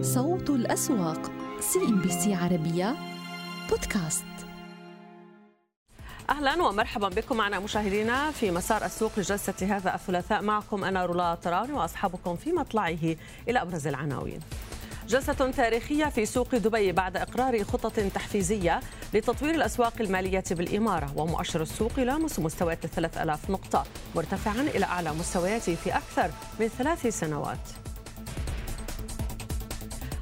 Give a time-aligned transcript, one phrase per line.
[0.00, 2.96] صوت الأسواق CNBC عربية
[3.70, 4.24] بودكاست.
[6.30, 10.42] أهلا ومرحبا بكم معنا مشاهدينا في مسار السوق لجلسة هذا الثلاثاء.
[10.42, 13.16] معكم أنا رولا طران وأصحبكم في مطلعه
[13.48, 14.40] إلى أبرز العناوين.
[15.08, 18.80] جلسة تاريخية في سوق دبي بعد إقرار خطط تحفيزية
[19.14, 23.84] لتطوير الأسواق المالية بالإمارة ومؤشر السوق يلامس مستويات 3000 نقطة
[24.16, 27.68] مرتفعا إلى أعلى مستوياته في أكثر من ثلاث سنوات.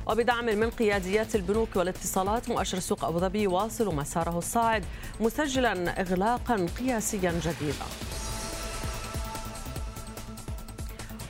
[0.09, 4.85] وبدعم من قياديات البنوك والاتصالات مؤشر سوق أبو ظبي يواصل مساره الصاعد
[5.21, 7.85] مسجلا إغلاقا قياسيا جديدا.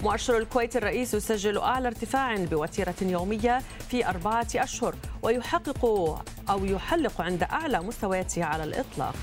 [0.03, 5.85] مؤشر الكويت الرئيس يسجل أعلى ارتفاع بوتيرة يومية في أربعة أشهر ويحقق
[6.51, 9.15] أو يحلق عند أعلى مستوياته على الإطلاق.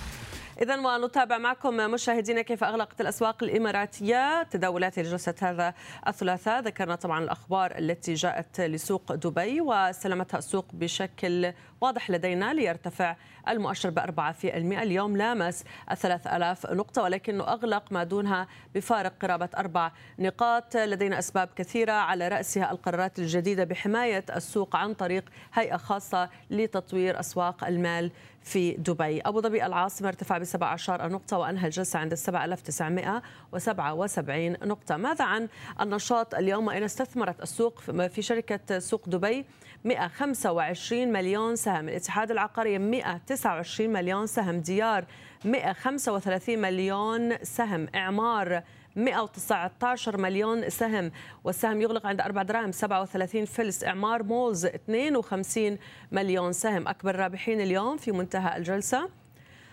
[0.62, 5.74] إذا ونتابع معكم مشاهدينا كيف أغلقت الأسواق الإماراتية تداولات لجلسة هذا
[6.08, 6.62] الثلاثاء.
[6.62, 13.16] ذكرنا طبعا الأخبار التي جاءت لسوق دبي واستلمتها السوق بشكل واضح لدينا ليرتفع
[13.48, 13.92] المؤشر
[14.32, 14.84] في المئة.
[14.84, 20.78] اليوم لامس الثلاث ألاف نقطة ولكنه أغلق ما دونها بفارق قرابة أربع نقاط.
[20.78, 27.64] لدينا أسباب كثيرة على رأسها القرارات الجديدة بحماية السوق عن طريق هيئة خاصة لتطوير أسواق
[27.68, 28.12] المال
[28.46, 29.22] في دبي.
[29.22, 34.98] أبو ظبي العاصمة ارتفع ب 17 نقطة وأنهى الجلسة عند 7977 نقطة.
[34.98, 35.48] ماذا عن
[35.82, 39.46] النشاط اليوم؟ أين استثمرت السوق في شركة سوق دبي
[39.84, 41.90] 125 مليون سهم.
[41.90, 44.60] الاتحاد العقاري 129 مليون سهم.
[44.60, 45.06] ديار
[45.46, 47.88] 135 مليون سهم.
[47.96, 48.64] إعمار
[48.96, 51.12] 119 مليون سهم
[51.44, 55.78] والسهم يغلق عند 4 دراهم 37 فلس إعمار مولز 52
[56.12, 56.88] مليون سهم.
[56.88, 59.10] أكبر رابحين اليوم في منتهى الجلسة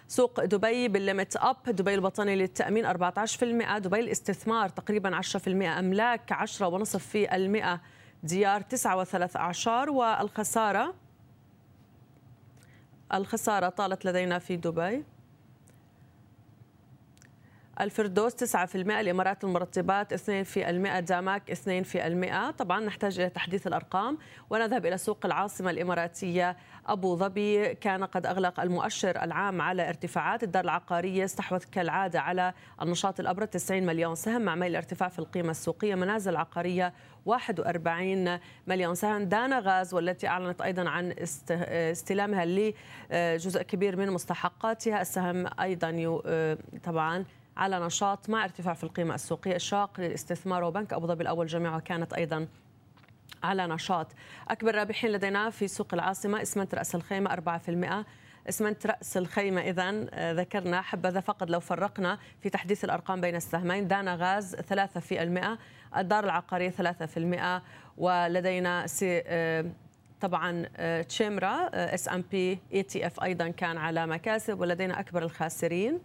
[0.09, 6.97] سوق دبي بال limit up دبي الوطني للتأمين 14% دبي الاستثمار تقريبا 10% أملاك 10.5%
[6.99, 7.81] في المئة
[8.23, 10.95] ديار 9 و3 اعشار والخسارة
[13.15, 15.05] الخسارة طالت لدينا في دبي.
[17.81, 24.19] الفردوس 9% الإمارات المرتبات 2% داماك 2% طبعا نحتاج إلى تحديث الأرقام
[24.51, 26.57] ونذهب إلى سوق العاصمة الإماراتية
[26.87, 27.75] أبو ظبي.
[27.75, 33.83] كان قد أغلق المؤشر العام على ارتفاعات الدار العقارية استحوذ كالعادة على النشاط الأبرز 90
[33.83, 35.95] مليون سهم مع ميل ارتفاع في القيمة السوقية.
[35.95, 36.93] منازل عقارية
[37.27, 39.23] 41 مليون سهم.
[39.23, 41.15] دانا غاز والتي أعلنت أيضا عن
[41.51, 45.01] استلامها لجزء كبير من مستحقاتها.
[45.01, 46.21] السهم أيضا
[46.85, 47.25] طبعا
[47.57, 52.13] على نشاط مع ارتفاع في القيمة السوقية الشاق للاستثمار وبنك أبو ظبي الأول جميعها كانت
[52.13, 52.49] أيضا
[53.43, 54.13] على نشاط.
[54.49, 58.05] أكبر رابحين لدينا في سوق العاصمة اسمنت رأس الخيمة 4%
[58.49, 59.91] اسمنت رأس الخيمة إذا
[60.33, 63.89] ذكرنا حبذا فقط لو فرقنا في تحديث الأرقام بين السهمين.
[63.89, 65.59] دانا غاز 3%
[65.97, 67.63] الدار العقارية 3%
[67.99, 69.23] ولدينا سي
[70.21, 70.67] طبعا
[71.03, 76.01] تشيمرا إس أم بي إي تي إف أيضا كان على مكاسب ولدينا أكبر الخاسرين.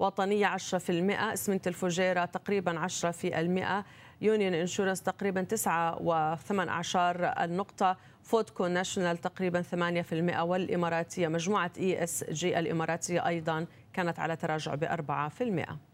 [0.00, 0.60] وطنية 10%
[1.10, 3.84] اسمنت الفجيرة تقريبا 10%
[4.20, 12.24] يونيون انشورنس تقريبا 9 و8 عشر النقطة فودكو ناشيونال تقريبا 8% والإماراتية مجموعة إي إس
[12.30, 14.84] جي الإماراتية أيضا كانت على تراجع ب
[15.68, 15.90] 4%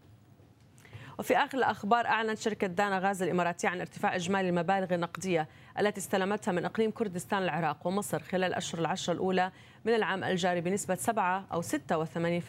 [1.19, 5.47] وفي آخر الأخبار أعلنت شركة دانا غاز الإماراتية عن ارتفاع إجمالي المبالغ النقدية
[5.79, 9.51] التي استلمتها من إقليم كردستان العراق ومصر خلال الأشهر العشر الأولى
[9.87, 11.65] من العام الجاري بنسبة 7 أو 86%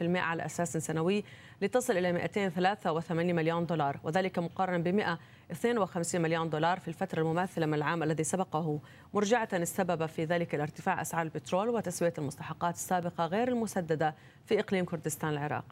[0.03, 1.25] على أساس سنوي
[1.63, 7.75] لتصل إلى 283 مليون دولار وذلك مقارنة ب 152 مليون دولار في الفترة المماثلة من
[7.75, 8.81] العام الذي سبقه.
[9.15, 14.15] مرجعة السبب في ذلك الارتفاع أسعار البترول وتسوية المستحقات السابقة غير المسددة
[14.47, 15.65] في إقليم كردستان العراق.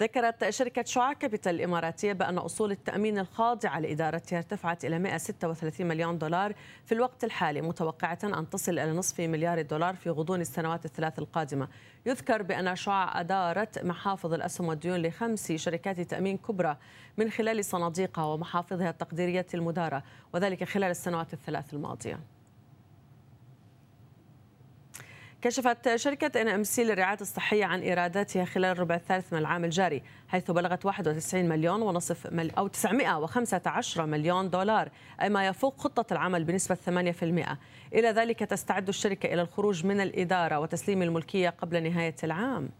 [0.00, 6.54] ذكرت شركة شعاع كابيتال الإماراتية بأن أصول التأمين الخاضعة لإدارتها ارتفعت إلى 136 مليون دولار
[6.84, 11.68] في الوقت الحالي متوقعة أن تصل إلى نصف مليار دولار في غضون السنوات الثلاث القادمة.
[12.06, 16.76] يذكر بأن شعاع أدارت محافظ الأسهم والديون لخمس شركات تأمين كبرى
[17.16, 22.18] من خلال صناديقها ومحافظها التقديرية المدارة وذلك خلال السنوات الثلاث الماضية.
[25.42, 30.02] كشفت شركة إن إم سي للرعاية الصحية عن إيراداتها خلال الربع الثالث من العام الجاري
[30.28, 34.88] حيث بلغت 91 مليون ونصف مل أو 915 مليون دولار
[35.22, 37.56] أي ما يفوق خطة العمل بنسبة 8%.
[37.94, 42.70] إلى ذلك تستعد الشركة إلى الخروج من الإدارة وتسليم الملكية قبل نهاية العام.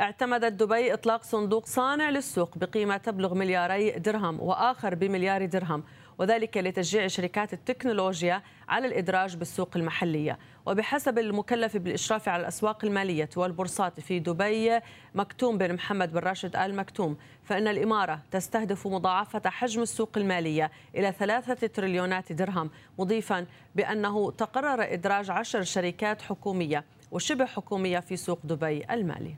[0.00, 5.84] اعتمدت دبي إطلاق صندوق صانع للسوق بقيمة تبلغ ملياري درهم وآخر بمليار درهم
[6.18, 10.38] وذلك لتشجيع شركات التكنولوجيا على الإدراج بالسوق المحلية.
[10.66, 14.80] وبحسب المكلف بالإشراف على الأسواق المالية والبورصات في دبي
[15.14, 21.12] مكتوم بن محمد بن راشد آل مكتوم فإن الإمارة تستهدف مضاعفة حجم السوق المالية إلى
[21.12, 28.84] ثلاثة تريليونات درهم مضيفا بأنه تقرر إدراج عشر شركات حكومية وشبه حكومية في سوق دبي
[28.90, 29.34] المالي.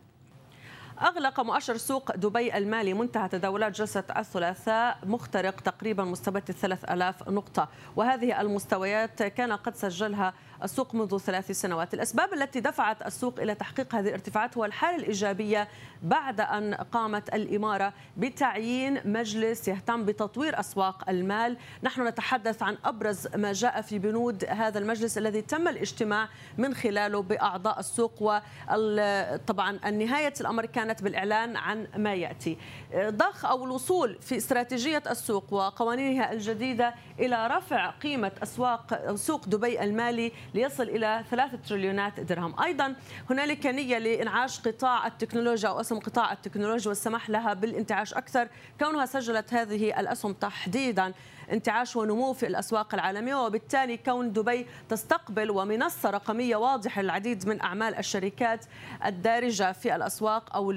[1.03, 7.69] أغلق مؤشر سوق دبي المالي منتهى تداولات جلسة الثلاثاء مخترق تقريبا مستويات الثلاث ألاف نقطة.
[7.97, 11.95] وهذه المستويات كان قد سجلها السوق منذ ثلاث سنوات.
[11.95, 15.69] الأسباب التي دفعت السوق إلى تحقيق هذه الارتفاعات هو الحالة الإيجابية
[16.03, 21.57] بعد أن قامت الإمارة بتعيين مجلس يهتم بتطوير أسواق المال.
[21.83, 26.29] نحن نتحدث عن أبرز ما جاء في بنود هذا المجلس الذي تم الاجتماع
[26.59, 32.59] من خلاله بأعضاء السوق وطبعا النهاية الأمر كانت بالإعلان عن ما يأتي.
[32.97, 40.33] ضخ أو الوصول في استراتيجية السوق وقوانينها الجديدة إلى رفع قيمة أسواق سوق دبي المالي
[40.55, 42.61] ليصل إلى ثلاثة تريليونات درهم.
[42.61, 42.95] أيضا
[43.31, 48.49] هنالك نية لإنعاش قطاع التكنولوجيا أو أسهم قطاع التكنولوجيا والسماح لها بالانتعاش أكثر.
[48.81, 51.13] كونها سجلت هذه الأسهم تحديدا
[51.51, 57.95] انتعاش ونمو في الأسواق العالمية وبالتالي كون دبي تستقبل ومنصة رقمية واضحة للعديد من أعمال
[57.95, 58.65] الشركات
[59.07, 60.73] الدارجة في الأسواق أو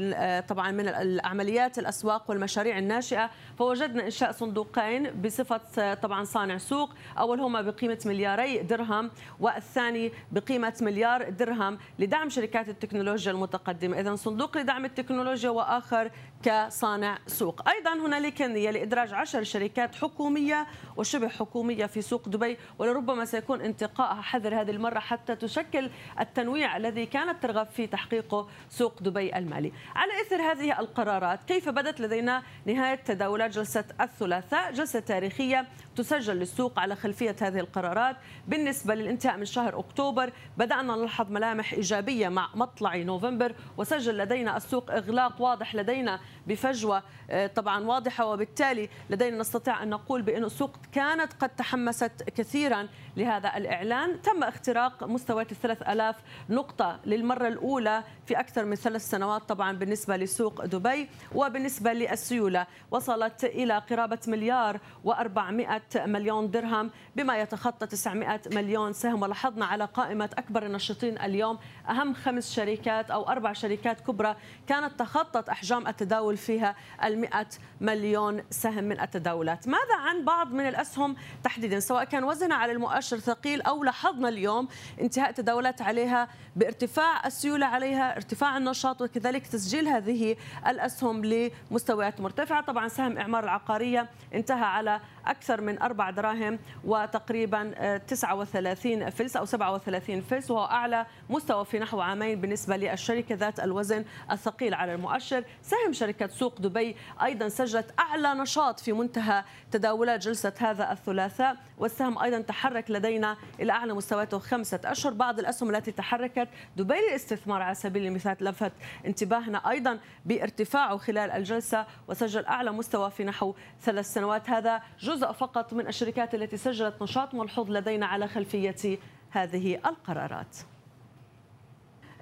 [0.47, 3.29] طبعا من العمليات الأسواق والمشاريع الناشئة.
[3.59, 6.89] فوجدنا إنشاء صندوقين بصفة طبعا صانع سوق.
[7.17, 13.99] أولهما بقيمة ملياري درهم والثاني بقيمة مليار درهم لدعم شركات التكنولوجيا المتقدمة.
[13.99, 16.11] إذا صندوق لدعم التكنولوجيا وآخر
[16.43, 17.69] كصانع سوق.
[17.69, 20.67] أيضا هنالك نية لإدراج عشر شركات حكومية
[20.97, 27.05] وشبه حكومية في سوق دبي ولربما سيكون انتقائها حذر هذه المرة حتى تشكل التنويع الذي
[27.05, 29.71] كانت ترغب في تحقيقه سوق دبي المالي.
[29.95, 36.79] على إثر هذه القرارات كيف بدت لدينا نهاية تداولات جلسة الثلاثاء جلسة تاريخية تسجل للسوق
[36.79, 38.15] على خلفية هذه القرارات.
[38.47, 44.91] بالنسبة للانتهاء من شهر أكتوبر بدأنا نلاحظ ملامح إيجابية مع مطلع نوفمبر وسجل لدينا السوق
[44.91, 51.33] إغلاق واضح لدينا بفجوة آه، طبعا واضحة وبالتالي لدينا نستطيع أن نقول بأن السوق كانت
[51.33, 52.87] قد تحمست كثيرا
[53.17, 54.21] لهذا الإعلان.
[54.21, 56.15] تم اختراق مستويات الثلاث ألاف
[56.49, 63.43] نقطة للمرة الأولى في أكثر من ثلاث سنوات طبعا بالنسبة لسوق دبي وبالنسبة للسيولة وصلت
[63.43, 69.21] إلى قرابة مليار و400 مليون درهم بما يتخطى 900 مليون سهم.
[69.21, 71.59] ولاحظنا على قائمة أكبر النشطين اليوم
[71.89, 74.35] أهم خمس شركات أو أربع شركات كبرى
[74.67, 77.47] كانت تخطت أحجام التداول فيها المئة
[77.81, 79.67] مليون سهم من التداولات.
[79.67, 84.67] ماذا عن بعض من الأسهم تحديدا؟ سواء كان وزنها على المؤشر ثقيل أو لاحظنا اليوم
[85.01, 90.35] انتهاء تداولات عليها بارتفاع السيولة عليها ارتفاع النشاط وكذلك تسجيل هذه
[90.67, 92.61] الأسهم لمستويات مرتفعة.
[92.61, 100.21] طبعا سهم إعمار العقارية انتهى على أكثر من أربع دراهم وتقريبا 39 فلس أو 37
[100.21, 105.43] فلس وهو أعلى مستوى في نحو عامين بالنسبة للشركة ذات الوزن الثقيل على المؤشر.
[105.61, 112.19] سهم شركة سوق دبي أيضا سجلت أعلى نشاط في منتهى تداولات جلسة هذا الثلاثاء والسهم
[112.19, 115.13] أيضا تحرك لدينا إلى أعلى مستوياته خمسة أشهر.
[115.13, 116.47] بعض الأسهم التي تحركت
[116.77, 118.71] دبي للاستثمار على سبيل المثال لفت
[119.05, 124.49] انتباهنا أيضا بارتفاعه خلال الجلسة وسجل أعلى مستوى في نحو ثلاث سنوات.
[124.49, 128.97] هذا جزء فقط من الشركات التي سجلت نشاط ملحوظ لدينا على خلفية
[129.29, 130.57] هذه القرارات.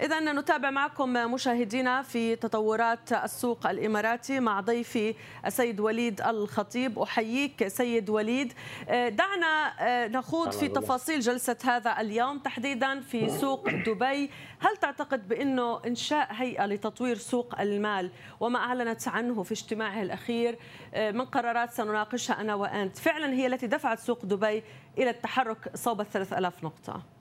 [0.02, 5.16] إذا نتابع معكم مشاهدينا في تطورات السوق الإماراتي مع ضيفي
[5.46, 7.00] السيد وليد الخطيب.
[7.00, 8.54] أحييك سيد وليد.
[8.90, 9.74] دعنا
[10.08, 14.32] نخوض في تفاصيل جلسة هذا اليوم تحديدا في سوق دبي.
[14.60, 20.60] هل تعتقد بأنه إنشاء هيئة لتطوير سوق المال؟ وما أعلنت عنه في اجتماعها الأخير.
[20.96, 22.98] من قرارات سنناقشها أنا وأنت.
[22.98, 24.64] فعلا هي التي دفعت سوق دبي
[24.98, 27.21] إلى التحرك صوب الثلاث ألاف نقطة.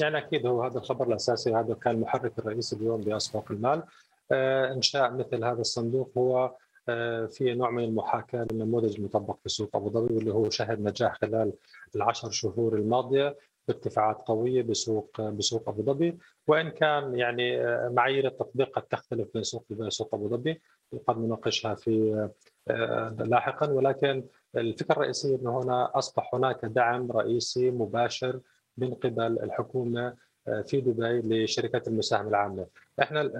[0.00, 3.82] يعني أكيد هو هذا الخبر الأساسي هذا كان المحرك الرئيسي اليوم باسواق المال.
[4.32, 6.54] آه، إنشاء مثل هذا الصندوق هو
[6.88, 11.18] آه، في نوع من المحاكاة للنموذج المطبق في سوق أبو ظبي واللي هو شهد نجاح
[11.20, 11.52] خلال
[11.96, 13.36] العشر شهور الماضية
[13.68, 16.18] بارتفاعات قوية بسوق بسوق أبو ظبي.
[16.46, 21.18] وإن كان يعني آه، معايير التطبيق قد تختلف بين سوق دبي وسوق أبو ظبي وقد
[21.18, 22.28] نناقشها في
[23.18, 23.70] لاحقا.
[23.70, 24.24] ولكن
[24.56, 28.40] الفكرة الرئيسية إنه هنا أصبح هناك دعم رئيسي مباشر
[28.78, 30.14] من قبل الحكومة
[30.48, 32.66] آه، في دبي لشركات المساهمه العامه،
[33.02, 33.30] إحنا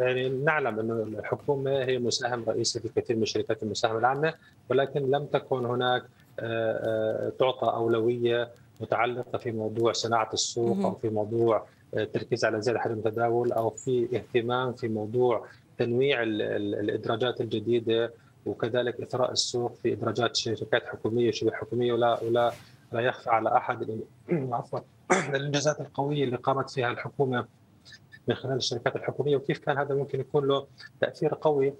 [0.00, 4.34] يعني نعلم إنه الحكومة هي مساهم رئيسي في كثير من شركات المساهمه العامة
[4.70, 6.02] ولكن لم تكن هناك
[6.40, 11.66] آه، آه، تعطى أولوية متعلقة في موضوع صناعة السوق أو في موضوع
[11.96, 15.46] التركيز على زيادة حجم التداول أو في اهتمام في موضوع
[15.78, 18.12] تنويع الإدراجات الجديدة
[18.46, 22.52] وكذلك إثراء السوق في إدراجات شركات حكومية وشبه حكومية ولا ولا
[22.92, 24.00] لا يخفى على أحد
[24.52, 24.80] عفوا
[25.34, 27.46] الإنجازات القوية اللي قامت فيها الحكومة
[28.28, 30.66] من خلال الشركات الحكومية وكيف كان هذا ممكن يكون له
[31.00, 31.74] تأثير قوي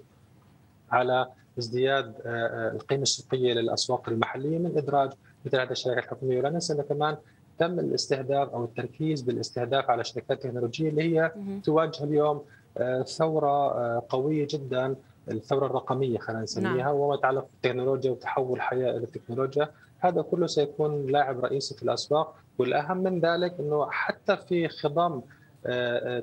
[0.91, 1.27] على
[1.59, 5.11] ازدياد آه، آه، القيمة السوقيه للأسواق المحلية من إدراج
[5.45, 6.39] مثل هذه الشركات الحكومية.
[6.39, 7.17] ولا ننسى انه كمان
[7.59, 11.31] تم الاستهداف أو التركيز بالاستهداف على شركات تكنولوجية اللي هي
[11.63, 12.41] تواجه اليوم
[12.77, 14.95] آه، ثورة قوية جدا
[15.31, 16.73] الثورة الرقمية خلينا نسميها.
[16.73, 16.95] نعم.
[16.95, 19.69] وما يتعلق بالتكنولوجيا وتحول الحياة إلى التكنولوجيا
[20.01, 25.21] هذا كله سيكون لاعب رئيسي في الأسواق والأهم من ذلك إنه حتى في خضم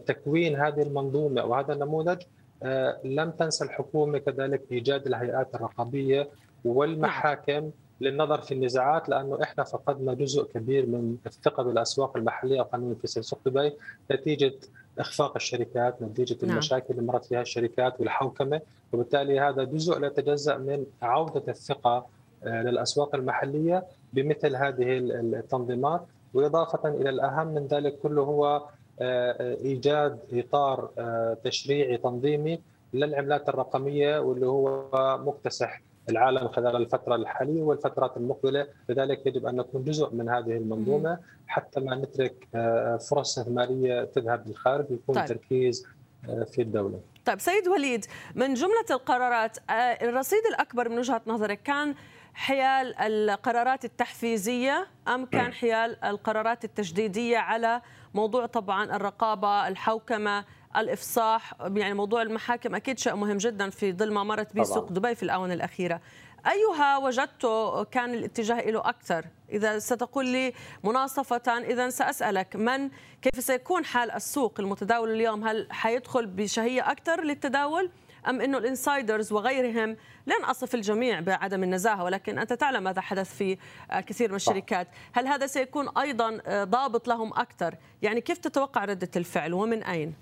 [0.06, 2.22] تكوين هذه المنظومة أو هذا النموذج
[2.62, 6.28] آه، لم تنسى الحكومة كذلك إيجاد الهيئات الرقابية
[6.64, 7.70] والمحاكم
[8.00, 13.38] للنظر في النزاعات لأنه إحنا فقدنا جزء كبير من الثقة بالأسواق المحليه وقانون في سوق
[13.46, 13.72] دبي
[14.12, 14.54] نتيجة
[14.98, 16.52] إخفاق الشركات نتيجة نعم.
[16.52, 18.60] المشاكل اللي مرت فيها الشركات والحوكمة
[18.92, 22.06] وبالتالي هذا جزء لا يتجزأ من عودة الثقة آه،
[22.44, 26.02] للأسواق المحلية بمثل هذه التنظيمات
[26.34, 28.68] وإضافة إلى الأهم من ذلك كله هو
[29.00, 32.60] إيجاد إطار آه، تشريعي تنظيمي
[32.94, 34.88] للعملات الرقمية واللي هو
[35.26, 38.66] مكتسح العالم خلال الفترة الحالية والفترات المقبلة.
[38.88, 44.48] لذلك يجب أن نكون جزء من هذه المنظومة حتى ما نترك آه، فرص استثمارية تذهب
[44.48, 45.26] للخارج ويكون طيب.
[45.26, 45.86] تركيز
[46.28, 47.00] آه، في الدولة.
[47.24, 48.04] طيب سيد وليد
[48.34, 49.58] من جملة القرارات
[50.02, 51.94] الرصيد الأكبر من وجهة نظرك كان
[52.34, 57.82] حيال القرارات التحفيزية أم كان حيال القرارات التجديدية على
[58.14, 60.44] موضوع طبعا الرقابة الحوكمة
[60.76, 65.14] الإفصاح؟ يعني موضوع المحاكم أكيد شيء مهم جدا في ظل ما مرت به سوق دبي
[65.14, 66.00] في الآونة الأخيرة.
[66.46, 70.52] أيها وجدته كان الاتجاه له أكثر؟ إذا ستقول لي
[70.84, 72.90] مناصفة إذا سأسألك من
[73.22, 77.90] كيف سيكون حال السوق المتداول اليوم؟ هل حيدخل بشهية أكثر للتداول؟
[78.28, 79.96] أم أنه الإنسايدرز وغيرهم
[80.26, 83.58] لن أصف الجميع بعدم النزاهة ولكن أنت تعلم ماذا حدث في
[84.06, 84.88] كثير من الشركات.
[85.12, 90.14] هل هذا سيكون أيضا ضابط لهم أكثر؟ يعني كيف تتوقع ردة الفعل ومن أين؟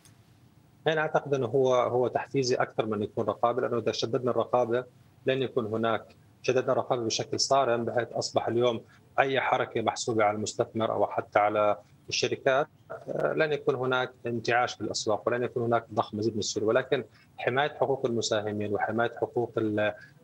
[0.87, 4.85] أنا أعتقد أنه هو هو تحفيزي أكثر من يكون رقابة لأنه إذا شددنا الرقابة
[5.26, 6.05] لن يكون هناك
[6.43, 8.81] شددنا الرقابة بشكل صارم بحيث أصبح اليوم
[9.19, 11.76] أي حركة محسوبة على المستثمر أو حتى على
[12.09, 16.69] الشركات آه، لن يكون هناك انتعاش في الأسواق ولن يكون هناك ضخ مزيد من السيوله
[16.69, 17.05] ولكن
[17.37, 19.53] حماية حقوق المساهمين وحماية حقوق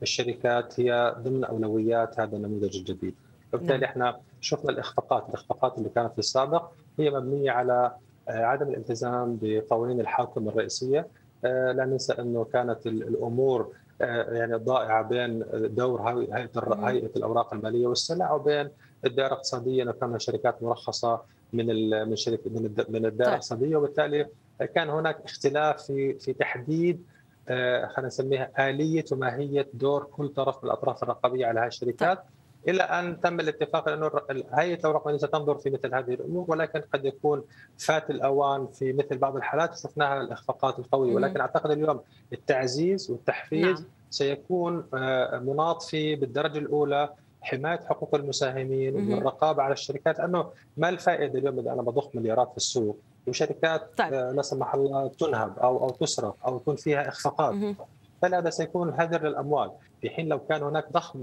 [0.02, 3.14] الشركات هي ضمن أولويات هذا النموذج الجديد.
[3.52, 3.84] وبالتالي نعم.
[3.84, 7.92] إحنا شفنا الإخفاقات الإخفاقات اللي كانت في السابق هي مبنية على
[8.28, 11.06] آه، عدم الالتزام بقوانين الحاكم الرئيسية.
[11.44, 16.48] آه، لا ننسى أنه كانت الأمور يعني ضائعة بين دور هيئة
[16.88, 18.68] هيئة الأوراق المالية والسلع وبين
[19.04, 21.20] الدائرة الاقتصادية إنه كان شركات مرخصة
[21.52, 23.20] من من شركه من من الدائرة طيب.
[23.20, 24.26] الاقتصادية وبالتالي
[24.74, 27.04] كان هناك اختلاف في في تحديد
[27.48, 32.26] آه، خلينا نسميها آلية وماهية دور كل طرف من الأطراف الرقابيه على هذه الشركات طيب.
[32.68, 34.10] إلى أن تم الاتفاق انه
[34.52, 37.42] هيئه الأوراق ستنظر في مثل هذه الأمور ولكن قد يكون
[37.78, 42.00] فات الأوان في مثل بعض الحالات شفناها الإخفاقات القوية ولكن أعتقد اليوم
[42.32, 43.90] التعزيز والتحفيز نعم.
[44.10, 47.10] سيكون آه، مناط فيه بالدرجة الأولى
[47.42, 52.56] حماية حقوق المساهمين والرقابه على الشركات لأنه ما الفائدة اليوم إذا أنا بضخ مليارات في
[52.56, 54.14] السوق وشركات طيب.
[54.14, 57.76] آه، لا سمح الله تنهب أو أو تسرق أو يكون فيها إخفاقات.
[58.22, 59.70] فهذا سيكون هدر للأموال.
[60.00, 61.16] في حين لو كان هناك ضخ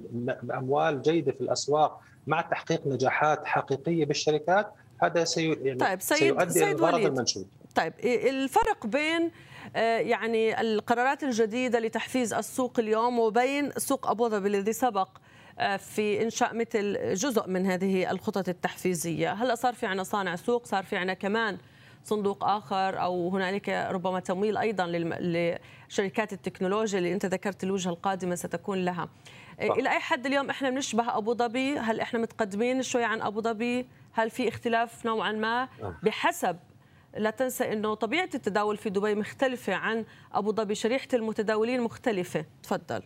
[0.54, 4.68] أموال جيدة في الأسواق مع تحقيق نجاحات حقيقية بالشركات
[5.04, 7.48] هذا سي يعني طيب سيد سيؤدي سيد الغرض المنشود.
[7.76, 9.32] طيب الفرق بين
[9.76, 15.10] آه، يعني القرارات الجديدة لتحفيز السوق اليوم وبين سوق أبو ظبي الذي سبق
[15.78, 20.84] في إنشاء مثل جزء من هذه الخطط التحفيزية، هلا صار في عنا صانع سوق، صار
[20.84, 21.58] في عنا كمان
[22.04, 24.88] صندوق آخر أو هنالك ربما تمويل أيضا
[25.20, 29.10] لشركات التكنولوجيا اللي أنت ذكرت الوجهة القادمة ستكون لها.
[29.68, 29.76] صح.
[29.76, 33.88] إلى أي حد اليوم إحنا بنشبه أبو ظبي؟ هل إحنا متقدمين شوي عن أبو ظبي؟
[34.14, 35.94] هل في اختلاف نوعا ما نعم.
[36.04, 36.58] بحسب
[37.18, 43.04] لا تنسى إنه طبيعة التداول في دبي مختلفة عن أبو ظبي، شريحة المتداولين مختلفة، تفضل.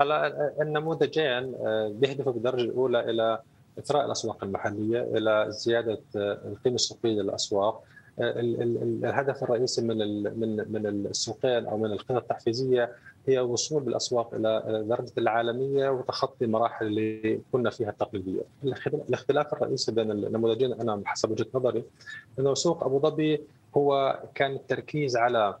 [0.00, 3.40] هلا النموذجين آه، بيهدفوا بالدرجة الأولى إلى
[3.78, 7.82] إثراء الأسواق المحلية إلى زيادة آه، القيمة السوقية للأسواق
[8.20, 9.98] آه، الهدف الرئيسي من
[10.40, 12.92] من من السوقين أو من القيمة التحفيزية
[13.28, 18.42] هي الوصول بالأسواق إلى درجة العالمية وتخطي مراحل اللي كنا فيها التقليدية.
[19.08, 21.84] الاختلاف الرئيسي بين النموذجين أنا حسب وجهة نظري
[22.38, 23.40] إنه سوق أبو ظبي
[23.76, 25.54] هو كان التركيز على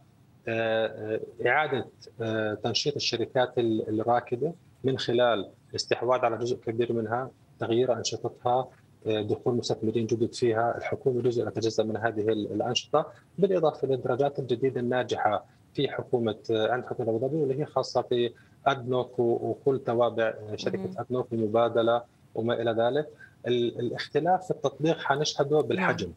[1.46, 1.86] إعادة
[2.20, 4.52] آه، تنشيط الشركات الراكدة
[4.84, 8.68] من خلال الاستحواذ على جزء كبير منها تغيير أنشطتها
[9.06, 13.06] آه، دخول مستثمرين جدد فيها الحكومة جزء يتجزا من هذه الأنشطة
[13.38, 18.32] بالإضافة للدرجات الجديدة الناجحة في حكومة عند حكومة أبو ظبي واللي هي خاصة في
[18.66, 22.02] أدنوك وكل توابع شركة أدنوك المبادله
[22.34, 23.08] وما إلى ذلك
[23.46, 26.12] الاختلاف في التطبيق حنشهده بالحجم.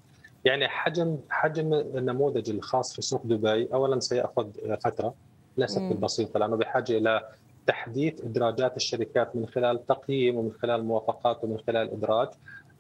[0.46, 4.48] يعني حجم حجم النموذج الخاص في سوق دبي اولا سيأخذ
[4.84, 5.14] فترة
[5.58, 7.22] ليست بالبسيطة لأنه بحاجة إلى
[7.68, 12.28] تحديث إدراجات الشركات من خلال تقييم ومن خلال موافقات ومن خلال إدراج.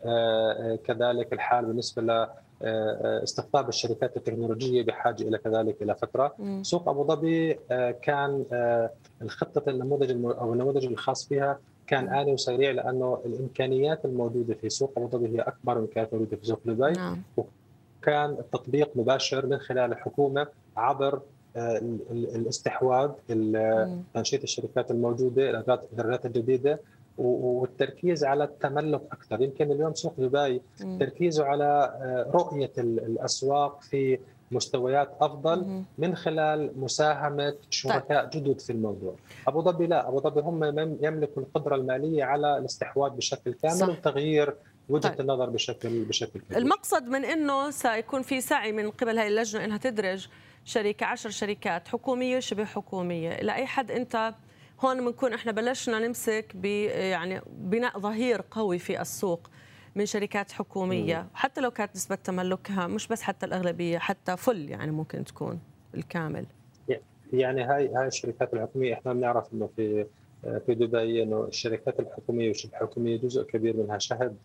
[0.05, 2.27] آه، آه، كذلك الحال بالنسبة ل
[2.63, 6.35] آه، استقطاب الشركات التكنولوجية بحاجة إلى كذلك إلى فترة.
[6.39, 6.63] مم.
[6.63, 7.59] سوق أبو ظبي
[8.01, 8.45] كان
[9.21, 11.59] الخطة النموذج أو النموذج الخاص فيها
[11.89, 16.37] كان آلي وسريع لأنه الإمكانيات الموجودة في سوق ابو ظبي هي أكبر من الامكانيات الموجوده
[16.37, 16.91] في سوق دبي.
[16.91, 17.21] نعم.
[17.37, 21.21] وكان التطبيق مباشر من خلال الحكومة عبر
[22.11, 23.09] الاستحواذ
[24.13, 26.79] تنشيط الشركات الموجودة الادارات الجديدة.
[27.17, 29.41] والتركيز على التملك أكثر.
[29.41, 30.61] يمكن اليوم سوق دبي
[30.99, 31.63] تركيزه على
[32.01, 34.19] آه، رؤية الأسواق في
[34.51, 38.43] مستويات أفضل من خلال مساهمة شركاء طيب.
[38.43, 39.15] جدد في الموضوع.
[39.47, 40.63] أبو ظبي لا، أبو ظبي هم
[41.01, 43.89] يملكوا القدرة المالية على الاستحواذ بشكل كامل صح.
[43.89, 44.55] وتغيير
[44.89, 45.21] وجهة طيب.
[45.21, 46.57] النظر بشكل بشكل كبير.
[46.57, 50.27] المقصد من إنه سيكون في سعي من قبل هذه اللجنة إنها تدرج
[50.65, 54.33] شركة عشر شركات حكومية شبه حكومية، لأي حد أنت
[54.79, 59.49] هون بنكون إحنا بلشنا نمسك ب يعني بناء ظهير قوي في السوق
[59.95, 61.27] من شركات حكومية.
[61.33, 65.59] حتى لو كانت نسبة تملكها مش بس حتى الأغلبية حتى فل يعني ممكن تكون
[65.95, 66.45] الكامل.
[67.33, 70.05] يعني هاي هاي الشركات الحكومية إحنا بنعرف إنه في
[70.65, 74.35] في دبي إنه الشركات الحكومية والشبه الحكومية جزء كبير منها شهد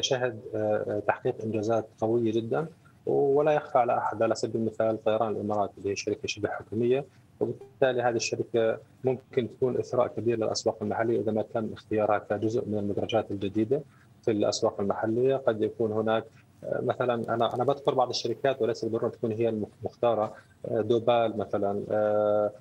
[0.00, 2.66] شهد آه، تحقيق إنجازات قوية جدا
[3.06, 4.22] ولا يخفى على أحد.
[4.22, 7.04] على سبيل المثال طيران الإمارات اللي هي شركة شبه حكومية.
[7.40, 12.78] وبالتالي هذه الشركة ممكن تكون إثراء كبير للأسواق المحلية إذا ما تم اختيارها كجزء من
[12.78, 13.82] المدرجات الجديدة.
[14.24, 16.24] في الأسواق المحلية قد يكون هناك
[16.64, 20.34] آه، مثلا أنا أنا بذكر بعض الشركات وليس بالضرورة تكون هي المختاره
[20.66, 22.52] آه، دوبال مثلا آه،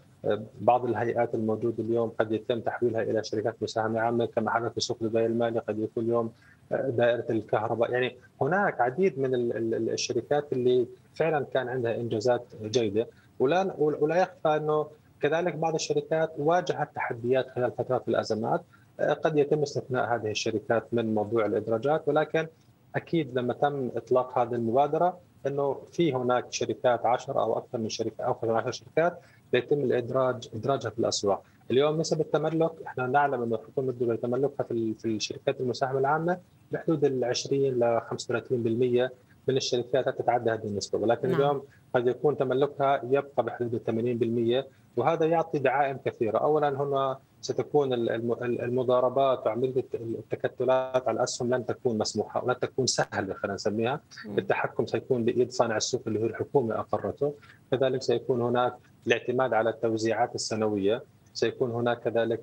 [0.61, 4.97] بعض الهيئات الموجودة اليوم قد يتم تحويلها إلى شركات مساهمة عامة كما حدث في سوق
[5.01, 6.31] دبي المالي قد يكون اليوم
[6.71, 7.91] دائرة الكهرباء.
[7.91, 9.29] يعني هناك عديد من
[9.89, 13.07] الشركات اللي فعلا كان عندها إنجازات جيدة.
[13.39, 14.87] ولا ولا يخفى أنه
[15.21, 18.61] كذلك بعض الشركات واجهت تحديات خلال فترات الأزمات.
[18.99, 22.47] قد يتم استثناء هذه الشركات من موضوع الإدراجات ولكن
[22.95, 28.23] أكيد لما تم إطلاق هذه المبادرة إنه في هناك شركات 10 أو أكثر من شركة
[28.23, 29.19] أو أكثر من 10 شركات
[29.53, 34.93] يتم الإدراج إدراجها في الأسواق، اليوم نسب التملك إحنا نعلم إنه حكومه دبي تملكها في
[34.93, 36.37] في الشركات المساهمة العامة
[36.71, 39.09] بحدود ال 20 ل 35%
[39.47, 40.99] من الشركات تتعدى هذه النسبة.
[40.99, 41.41] ولكن نعم.
[41.41, 43.81] اليوم قد يكون تملكها يبقى بحدود
[44.65, 47.93] 80% وهذا يعطي دعائم كثيرة، اولا هنا ستكون
[48.43, 55.25] المضاربات وعملية التكتلات على الاسهم لن تكون مسموحة ولن تكون سهلة خلينا نسميها، التحكم سيكون
[55.25, 57.33] بيد صانع السوق اللي هو الحكومة أقرته،
[57.71, 58.73] كذلك سيكون هناك
[59.07, 62.41] الاعتماد على التوزيعات السنوية، سيكون هناك كذلك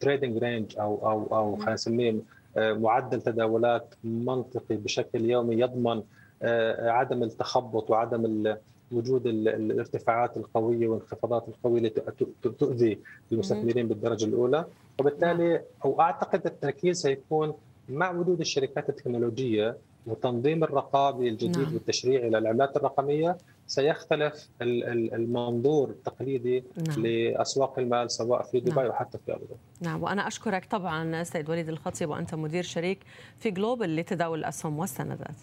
[0.00, 2.16] trading range أو أو أو خلينا نسميه
[2.56, 6.02] آه، معدل تداولات منطقي بشكل يومي يضمن
[6.42, 8.56] آه، عدم التخبط وعدم
[8.92, 12.26] وجود الارتفاعات القوية والانخفاضات القوية التي
[12.58, 12.98] تؤذي
[13.32, 14.64] المستثمرين بالدرجة الأولى
[15.00, 17.54] وبالتالي أو أعتقد التركيز سيكون
[17.88, 21.74] مع وجود الشركات التكنولوجية وتنظيم الرقابي الجديد نعم.
[21.74, 27.06] والتشريعي للعملات الرقمية سيختلف المنظور التقليدي نعم.
[27.06, 28.86] لأسواق المال سواء في دبي نعم.
[28.86, 29.44] وحتى في أبو
[29.80, 32.98] نعم وأنا أشكرك طبعا سيد وليد الخطيب وأنت مدير شريك
[33.38, 35.36] في جلوبال لتداول الأسهم والسندات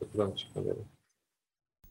[0.00, 0.74] شكرا شكرا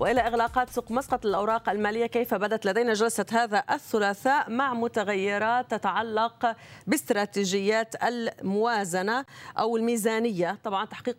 [0.00, 6.56] وإلى إغلاقات سوق مسقط الاوراق المالية كيف بدت لدينا جلسة هذا الثلاثاء مع متغيرات تتعلق
[6.86, 9.24] باستراتيجيات الموازنة
[9.58, 10.58] أو الميزانية.
[10.64, 11.16] طبعا تحقيق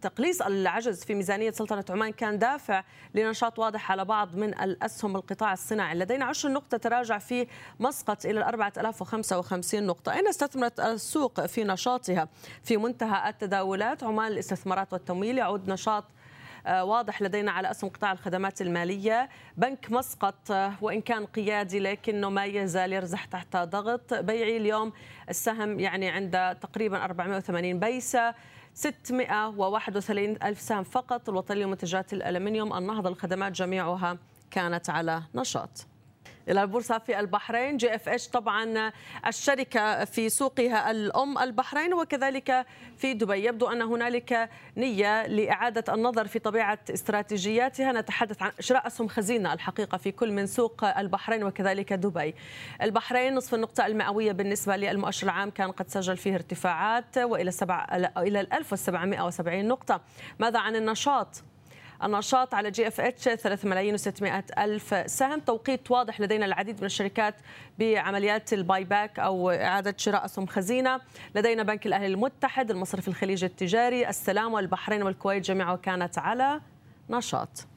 [0.00, 5.52] تقليص العجز في ميزانية سلطنة عمان كان دافع لنشاط واضح على بعض من الأسهم القطاع
[5.52, 5.94] الصناعي.
[5.94, 7.46] لدينا 10 نقطة تراجع في
[7.80, 10.12] مسقط إلى 4055 نقطة.
[10.12, 12.28] اين استثمرت السوق في نشاطها
[12.62, 16.04] في منتهى التداولات عمان الاستثمارات والتمويل يعود نشاط
[16.70, 19.28] واضح لدينا على اسهم قطاع الخدمات المالية.
[19.56, 24.14] بنك مسقط آه، وإن كان قيادي لكنه ما يزال يرزح تحت ضغط.
[24.14, 24.92] بيعي اليوم
[25.28, 28.34] السهم يعني عند تقريبا 480 بيسة
[28.74, 31.28] 631 ألف سهم فقط.
[31.28, 34.18] الوطنية لمنتجات الألمنيوم النهضة الخدمات جميعها
[34.50, 35.89] كانت على نشاط.
[36.50, 37.76] إلى البورصة في البحرين.
[37.76, 38.92] جي إف إتش طبعا
[39.26, 43.44] الشركة في سوقها الأم البحرين وكذلك في دبي.
[43.44, 47.92] يبدو أن هنالك نية لإعادة النظر في طبيعة استراتيجياتها.
[47.92, 52.34] نتحدث عن شراء أسهم خزينة الحقيقة في كل من سوق البحرين وكذلك دبي.
[52.82, 57.86] البحرين نصف النقطة المئوية بالنسبة للمؤشر العام كان قد سجل فيه ارتفاعات وإلى سبع
[58.18, 60.00] إلى 1770 نقطة.
[60.38, 61.42] ماذا عن النشاط؟
[62.04, 65.40] النشاط على جي اف اتش 3 ملايين و600 ألف سهم.
[65.40, 67.34] توقيت واضح لدينا العديد من الشركات
[67.78, 71.00] بعمليات ال buyback أو إعادة شراء أسهم خزينة.
[71.34, 76.60] لدينا بنك الأهلي المتحد المصرف الخليجي التجاري السلام والبحرين والكويت جميعها كانت على
[77.10, 77.69] نشاط.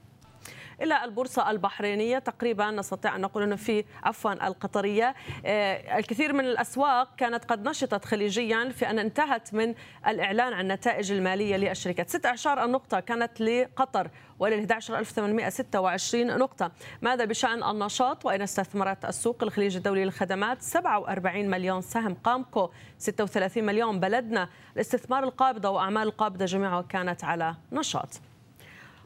[0.82, 2.20] إلى البورصة البحرينية.
[2.20, 5.16] تقريبا نستطيع أن نقول إنه في عفوا القطرية.
[5.46, 9.76] آه، الكثير من الأسواق كانت قد نشطت خليجيا في أن انتهت من
[10.08, 12.10] الإعلان عن النتائج المالية للشركات.
[12.10, 14.10] ست اعشار النقطة كانت لقطر
[14.40, 16.72] ولل 11826 نقطة.
[17.02, 22.14] ماذا بشأن النشاط؟ وأين استثمرت السوق؟ الخليجي الدولي للخدمات 47 مليون سهم.
[22.24, 24.50] قامكو 36 مليون بلدنا.
[24.76, 28.10] الاستثمار القابضة وأعمال القابضة جميعها كانت على نشاط.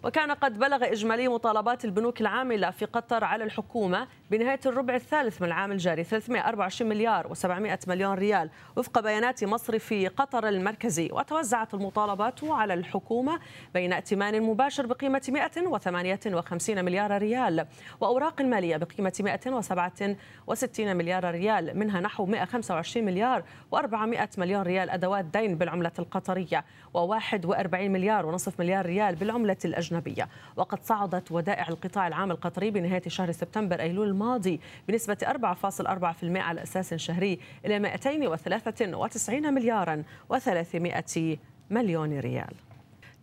[0.08, 5.48] وكان قد بلغ إجمالي مطالبات البنوك العاملة في قطر على الحكومة بنهاية الربع الثالث من
[5.48, 11.10] العام الجاري 324 مليار و700 مليون ريال وفق بيانات مصرف قطر المركزي.
[11.12, 13.40] وتوزعت المطالبات على الحكومة
[13.74, 17.68] بين ائتمان مباشر بقيمة 158 مليار ريال
[18.02, 23.44] وأوراق المالية بقيمة 167 مليار ريال منها نحو 125 مليار
[23.76, 26.66] و400 مليون ريال أدوات دين بالعملة القطرية
[26.98, 30.30] و41 مليار ونصف مليار ريال بالعملة الأجنبية.
[30.56, 36.94] وقد صعدت ودائع القطاع العام القطري بنهاية شهر سبتمبر أيلول الماضي بنسبة 4.4% على أساس
[36.94, 40.04] شهري إلى 293 مليارا
[40.34, 41.38] و300
[41.70, 42.54] مليون ريال.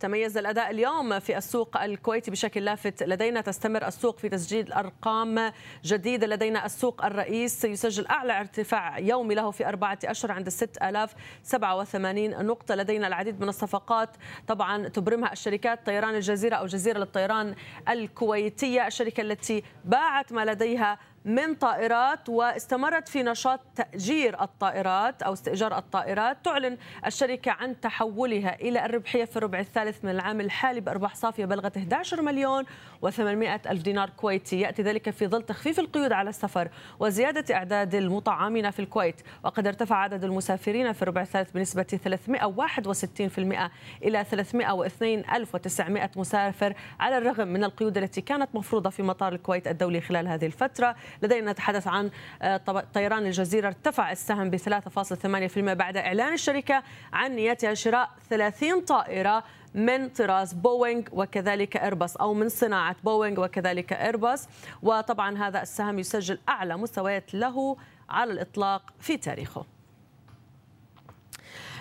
[0.05, 3.03] تميز الأداء اليوم في السوق الكويتي بشكل لافت.
[3.03, 5.51] لدينا تستمر السوق في تسجيل أرقام
[5.83, 6.27] جديدة.
[6.27, 12.75] لدينا السوق الرئيس يسجل أعلى ارتفاع يومي له في أربعة أشهر عند 6087 نقطة.
[12.75, 14.09] لدينا العديد من الصفقات
[14.47, 17.55] طبعا تبرمها الشركات طيران الجزيرة أو جزيرة للطيران
[17.89, 25.77] الكويتية الشركة التي باعت ما لديها من طائرات واستمرت في نشاط تأجير الطائرات أو استئجار
[25.77, 26.37] الطائرات.
[26.45, 31.77] تعلن الشركة عن تحولها إلى الربحية في الربع الثالث من العام الحالي بأرباح صافية بلغت
[31.77, 32.63] 11 مليون
[33.05, 34.59] و800 ألف دينار كويتي.
[34.59, 39.21] يأتي ذلك في ظل تخفيف القيود على السفر وزيادة إعداد المطعمين في الكويت.
[39.43, 43.71] وقد ارتفع عدد المسافرين في الربع الثالث بنسبة 361%
[44.03, 50.27] إلى 302,900 مسافر على الرغم من القيود التي كانت مفروضة في مطار الكويت الدولي خلال
[50.27, 50.95] هذه الفترة.
[51.23, 52.09] لدينا نتحدث عن
[52.41, 52.57] آه،
[52.93, 53.67] طيران الجزيرة.
[53.67, 59.43] ارتفع السهم ب 3.8% بعد إعلان الشركة عن نيتها شراء 30 طائرة
[59.75, 64.47] من طراز بوينغ وكذلك إيرباص أو من صناعة بوينغ وكذلك إيرباص.
[64.83, 67.77] وطبعا هذا السهم يسجل أعلى مستويات له
[68.09, 69.74] على الإطلاق في تاريخه.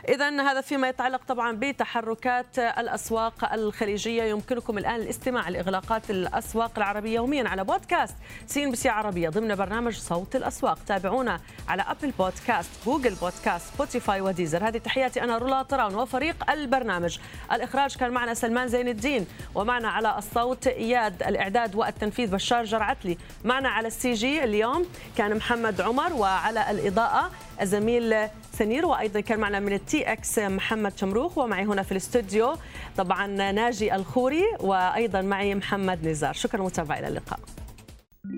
[0.09, 4.23] إذا هذا فيما يتعلق طبعا بتحركات الأسواق الخليجية.
[4.23, 8.15] يمكنكم الآن الاستماع لإغلاقات الأسواق العربية يوميا على بودكاست
[8.47, 10.79] سي إن بي سي عربية ضمن برنامج صوت الأسواق.
[10.87, 14.69] تابعونا على أبل بودكاست جوجل بودكاست سبوتيفاي وديزر.
[14.69, 17.19] هذه تحياتي أنا رولا طراون وفريق البرنامج.
[17.53, 23.19] الإخراج كان معنا سلمان زين الدين ومعنا على الصوت إياد الإعداد والتنفيذ بشار جرعتلي.
[23.45, 24.87] معنا على ال CG اليوم
[25.17, 28.15] كان محمد عمر وعلى الإضاءة الزميل
[28.53, 32.57] سنير وأيضا كان معنا من ال TX محمد شمروخ ومعي هنا في الاستوديو
[32.97, 36.33] طبعا ناجي الخوري وأيضا معي محمد نزار.
[36.33, 37.41] شكرا متابعة إلى اللقاء.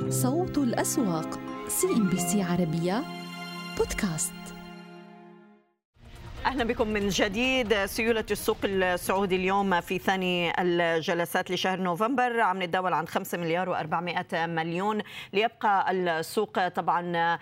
[0.08, 3.04] صوت الأسواق سي إن بي سي عربية
[3.78, 4.32] بودكاست.
[6.46, 7.84] أهلا بكم من جديد.
[7.84, 14.34] سيولة السوق السعودي اليوم في ثاني الجلسات لشهر نوفمبر عم نتداول عن 5 مليار و400
[14.34, 15.02] مليون.
[15.32, 17.38] ليبقى السوق طبعا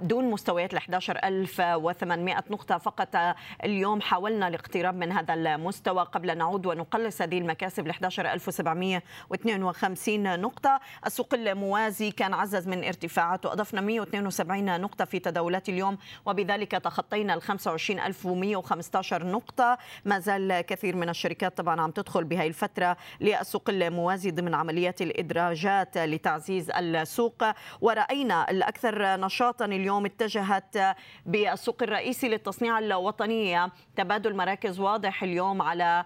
[0.00, 3.16] دون مستويات ال 11800 نقطة فقط.
[3.64, 10.80] اليوم حاولنا الاقتراب من هذا المستوى قبل نعود ونقلص هذه المكاسب ل 11752 نقطة.
[11.06, 17.42] السوق الموازي كان عزز من ارتفاعات وأضفنا 172 نقطة في تداولات اليوم وبذلك تخطينا ال
[17.42, 19.78] 25000 115 نقطة.
[20.04, 25.98] ما زال كثير من الشركات طبعا عم تدخل بهذه الفترة للسوق الموازي ضمن عمليات الإدراجات
[25.98, 27.44] لتعزيز السوق.
[27.80, 36.04] ورأينا الأكثر نشاطا اليوم اتجهت بالسوق الرئيسي للتصنيع الوطنية تبادل مراكز واضح اليوم على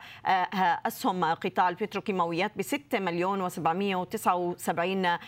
[0.86, 5.18] أسهم قطاع البتروكيماويات ب 6 مليون و779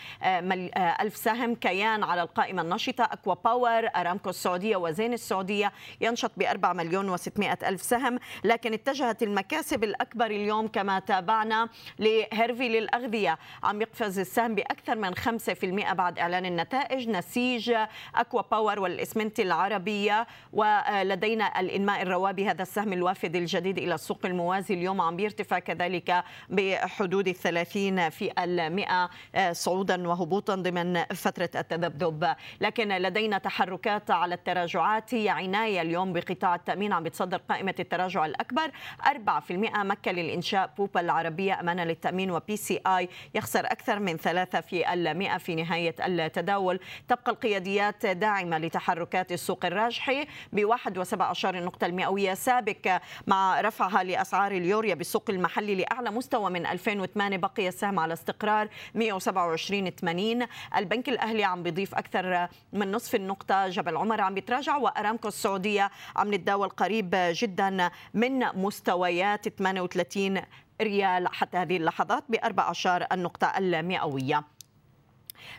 [1.01, 1.55] ألف سهم.
[1.55, 5.71] كيان على القائمة النشطة أكوا باور أرامكو السعودية وزين السعودية.
[6.01, 11.69] ينشط ب 4 مليون مليون و600 ألف سهم لكن اتجهت المكاسب الأكبر اليوم كما تابعنا
[11.99, 13.37] لهيرفي للأغذية.
[13.63, 17.09] عم يقفز السهم بأكثر من 5% بعد إعلان النتائج.
[17.09, 17.73] نسيج
[18.15, 24.73] أكوا باور والإسمنت العربية ولدينا الإنماء الروابي هذا السهم الوافد الجديد إلى السوق الموازي.
[24.73, 29.09] اليوم عم بيرتفع كذلك بحدود الثلاثين في المئة
[29.51, 32.35] صعودا وهبوطا ضمن فترة التذبذب.
[32.61, 35.13] لكن لدينا تحركات على التراجعات.
[35.13, 38.71] هي عناية اليوم بقطاع التأمين عم بتصدر قائمة التراجع الأكبر.
[39.05, 44.93] 4% مكة للإنشاء بوبا العربية أمانة للتأمين وبي سي آي يخسر أكثر من 3 في
[44.93, 46.79] المئة في نهاية التداول.
[47.07, 54.95] تبقى القياديات داعمة لتحركات السوق الراجحي ب 1.17 النقطة المئوية سابق مع رفعها لأسعار اليوريا
[54.95, 61.95] بالسوق المحلي لأعلى مستوى من 2008 بقي السهم على استقرار 127.80 البنك الأهلي عم بيضيف
[61.95, 63.67] أكثر من نصف النقطة.
[63.67, 70.41] جبل عمر عم بيتراجع وأرامكو السعودية عم نتداول قريب جدا من مستويات 38
[70.81, 71.27] ريال.
[71.27, 74.43] حتى هذه اللحظات ب 14 النقطة المئوية.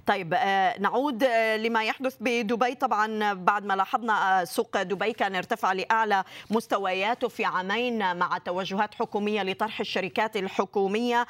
[0.06, 2.74] طيب آه، نعود آه، لما يحدث بدبي.
[2.74, 8.94] طبعا بعد ما لاحظنا آه، سوق دبي كان ارتفع لأعلى مستوياته في عامين مع توجهات
[8.94, 11.26] حكومية لطرح الشركات الحكومية.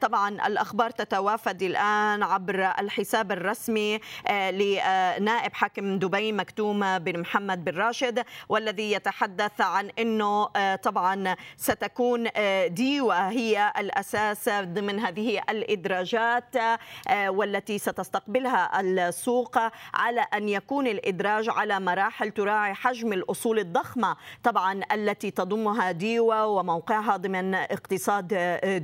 [0.00, 8.24] طبعا الأخبار تتوافد الآن عبر الحساب الرسمي لنائب حاكم دبي مكتوم بن محمد بن راشد
[8.48, 12.28] والذي يتحدث عن إنه طبعا ستكون
[12.66, 16.56] دي وهي الأساس ضمن هذه الإدراجات
[17.28, 19.58] والتي ستستقبلها السوق
[19.94, 27.16] على أن يكون الإدراج على مراحل تراعي حجم الأصول الضخمة طبعا التي تضمها ديوا وموقعها
[27.16, 28.28] ضمن اقتصاد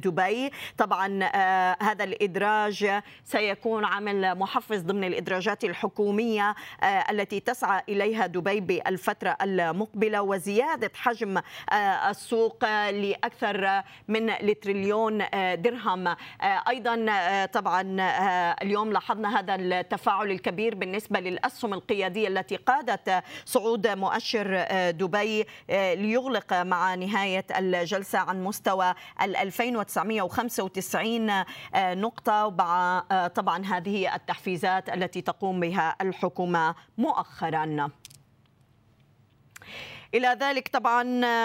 [0.05, 0.51] دبي.
[0.79, 8.61] طبعا آه، هذا الإدراج سيكون عمل محفز ضمن الإدراجات الحكومية آه، التي تسعى إليها دبي
[8.61, 16.17] بالفترة المقبلة وزيادة حجم آه، السوق لأكثر من لتريليون درهم.
[16.69, 17.07] أيضا
[17.47, 17.97] طبعا
[18.62, 26.94] اليوم لاحظنا هذا التفاعل الكبير بالنسبة للأسهم القيادية التي قادت صعود مؤشر دبي ليغلق مع
[26.94, 31.44] نهاية الجلسة عن مستوى ال 2995
[31.76, 33.04] نقطة مع
[33.35, 37.90] طبعا هذه التحفيزات التي تقوم بها الحكومة مؤخرا.
[40.14, 41.03] إلى ذلك طبعا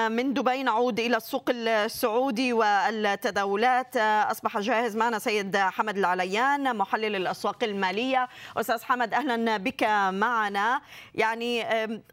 [0.07, 3.97] من دبي نعود إلى السوق السعودي والتداولات.
[3.97, 8.29] أصبح جاهز معنا سيد حمد العليان محلل الأسواق المالية.
[8.57, 10.81] أستاذ حمد أهلا بك معنا.
[11.15, 11.65] يعني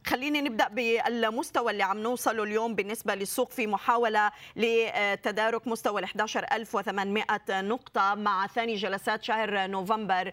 [0.06, 7.26] خليني نبدأ بالمستوى اللي عم نوصله اليوم بالنسبة للسوق في محاولة لتدارك مستوى ال 11800
[7.50, 10.32] نقطة مع ثاني جلسات شهر نوفمبر.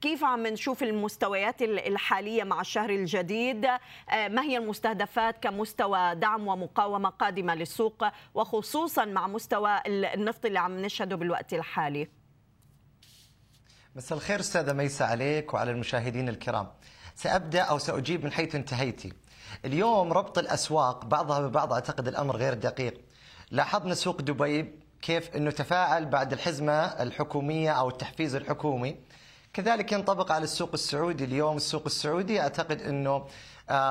[0.00, 3.66] كيف عم نشوف المستويات الحالية مع الشهر الجديد؟
[4.12, 11.16] ما هي المستهدفات كمستوى دعم ومقاومة قادمة للسوق وخصوصا مع مستوى النفط اللي عم نشهده
[11.16, 12.08] بالوقت الحالي
[13.96, 16.68] مساء الخير أستاذة ميسة عليك وعلى المشاهدين الكرام.
[17.14, 19.12] سأبدأ أو سأجيب من حيث انتهيتي.
[19.64, 23.00] اليوم ربط الأسواق بعضها ببعض أعتقد الأمر غير دقيق.
[23.50, 28.96] لاحظنا سوق دبي كيف إنه تفاعل بعد الحزمة الحكومية أو التحفيز الحكومي.
[29.52, 33.26] كذلك ينطبق على السوق السعودي اليوم السوق السعودي أعتقد إنه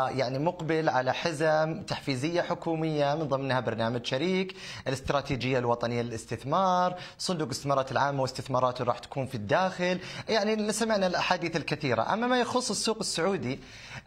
[0.10, 4.56] يعني مقبل على حزم تحفيزية حكومية من ضمنها برنامج شريك،
[4.88, 12.14] الاستراتيجية الوطنية للاستثمار، صندوق الاستثمارات العامة واستثماراته راح تكون في الداخل، يعني سمعنا الأحاديث الكثيرة،
[12.14, 13.60] أما ما يخص السوق السعودي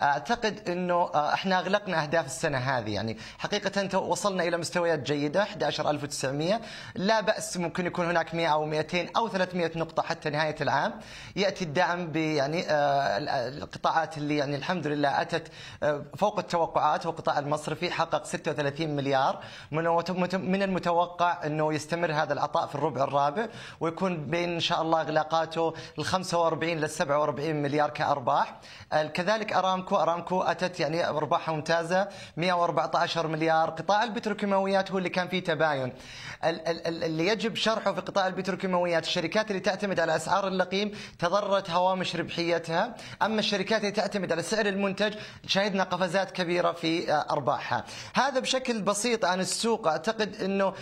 [0.03, 2.95] أعتقد إنه آه، إحنا أغلقنا أهداف السنة هذه.
[2.95, 6.61] يعني حقيقة وصلنا إلى مستويات جيدة 11900
[6.95, 10.93] لا بأس ممكن يكون هناك 100 أو 200 أو 300 نقطة حتى نهاية العام.
[11.37, 15.43] يأتي الدعم بيعني آه، القطاعات اللي يعني الحمد لله آه،
[16.17, 19.41] فوق التوقعات والقطاع المصرفي حقق 36 مليار.
[19.71, 23.49] من المتوقع إنه يستمر هذا العطاء في الربع الرابع
[23.81, 28.61] ويكون بين إن شاء الله إغلاقاته ال 45 لل 47 مليار كأرباح.
[29.15, 33.71] كذلك أرامكو أرامكو ارامكو أتت يعني ارباحها ممتازة 114 مليار.
[33.71, 35.93] قطاع البتروكيماويات هو اللي كان فيه تباين.
[36.45, 42.95] اللي يجب شرحه في قطاع البتروكيماويات الشركات اللي تعتمد على أسعار اللقيم تضررت هوامش ربحيتها.
[43.23, 45.15] أما الشركات اللي تعتمد على سعر المنتج
[45.51, 47.85] شهدنا قفزات كبيرة في آه، أرباحها.
[48.15, 49.89] هذا بشكل بسيط عن السوق.
[49.89, 50.75] أعتقد إنه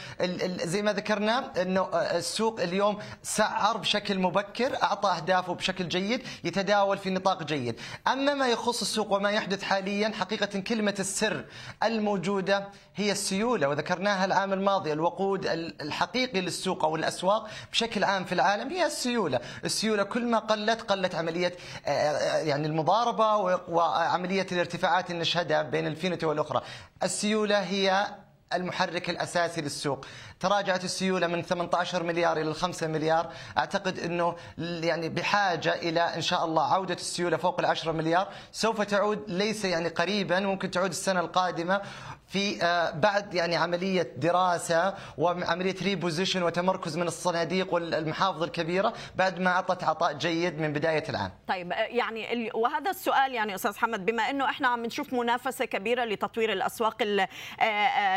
[0.64, 6.98] زي ما ذكرنا إنه آه، السوق اليوم سعر بشكل مبكر أعطى أهدافه بشكل جيد يتداول
[6.98, 7.80] في نطاق جيد.
[8.08, 11.44] أما ما يخص السوق وما يحدث حاليا حقيقة كلمة السر
[11.82, 15.46] الموجودة هي السيولة وذكرناها العام الماضي الوقود
[15.80, 21.14] الحقيقي للسوق أو الأسواق بشكل عام في العالم هي السيولة، السيولة كل ما قلت قلت
[21.14, 21.56] عملية
[21.86, 23.36] آه، آه، يعني المضاربة
[23.68, 26.62] وعملية الارتفاعات اللي نشهدها بين الفينة والأخرى.
[27.02, 28.06] السيولة هي
[28.54, 30.06] المحرك الأساسي للسوق.
[30.40, 36.44] تراجعت السيولة من 18 مليار إلى 5 مليار أعتقد إنه يعني بحاجة إلى إن شاء
[36.44, 41.20] الله عودة السيولة فوق ال 10 مليار سوف تعود ليس يعني قريبا ممكن تعود السنة
[41.20, 41.80] القادمة
[42.28, 49.50] في آه، بعد يعني عملية دراسة وعمليه ريبوزيشن وتمركز من الصناديق والمحافظ الكبيرة بعد ما
[49.50, 51.30] أعطت عطاء جيد من بداية العام.
[51.48, 56.04] طيب آه، يعني وهذا السؤال يعني أستاذ حمد بما إنه إحنا عم نشوف منافسة كبيرة
[56.04, 57.66] لتطوير الأسواق آه،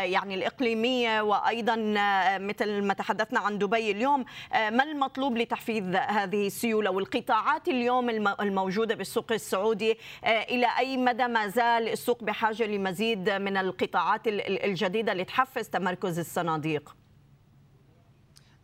[0.00, 1.94] يعني الإقليمية وأيضا
[2.38, 9.32] مثل ما تحدثنا عن دبي اليوم ما المطلوب لتحفيز هذه السيولة والقطاعات اليوم الموجودة بالسوق
[9.32, 16.96] السعودي إلى أي مدى ما زال السوق بحاجة لمزيد من القطاعات الجديدة لتحفز تمركز الصناديق؟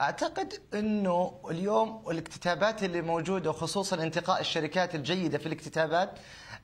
[0.01, 6.11] أعتقد إنه اليوم الاكتتابات اللي موجودة وخصوصا انتقاء الشركات الجيدة في الاكتتابات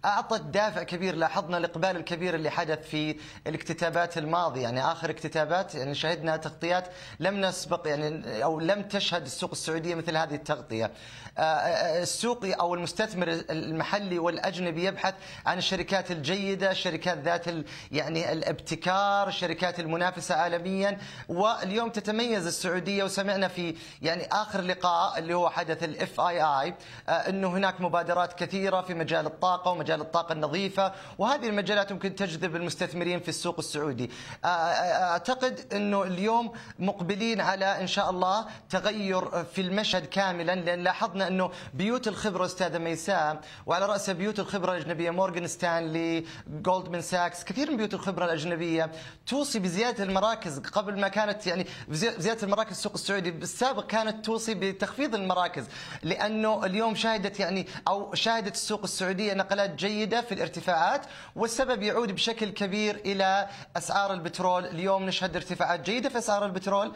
[0.04, 4.62] أعطت دافع كبير لاحظنا الإقبال الكبير اللي حدث في الاكتتابات الماضية.
[4.62, 6.88] يعني آخر اكتتابات يعني شهدنا تغطيات
[7.20, 10.90] لم نسبق يعني أو لم تشهد السوق السعودية مثل هذه التغطية.
[11.38, 15.14] آه، آه، السوق أو المستثمر المحلي والأجنبي يبحث
[15.46, 17.44] عن الشركات الجيدة الشركات ذات
[17.92, 20.98] يعني الابتكار الشركات المنافسة عالميا.
[21.28, 26.74] واليوم تتميز السعودية وسمعنا في يعني آخر لقاء اللي هو حدث الاف اي اي
[27.08, 32.57] إنه هناك مبادرات كثيرة في مجال الطاقة ومجال مجال الطاقة النظيفة وهذه المجالات ممكن تجذب
[32.57, 34.11] المستثمرين في السوق السعودي.
[34.44, 41.50] أعتقد أنه اليوم مقبلين على إن شاء الله تغير في المشهد كاملا لأن لاحظنا أنه
[41.74, 47.76] بيوت الخبرة أستاذة ميساء وعلى رأس بيوت الخبرة الأجنبية مورغان ستانلي جولدمان ساكس كثير من
[47.76, 48.90] بيوت الخبرة الأجنبية
[49.26, 55.14] توصي بزيادة المراكز قبل ما كانت يعني زيادة المراكز السوق السعودي بالسابق كانت توصي بتخفيض
[55.14, 55.64] المراكز.
[56.02, 62.50] لأنه اليوم شهدت يعني أو شهدت السوق السعودية نقلات جيدة في الارتفاعات والسبب يعود بشكل
[62.50, 64.64] كبير إلى أسعار البترول.
[64.66, 66.92] اليوم نشهد ارتفاعات جيدة في أسعار البترول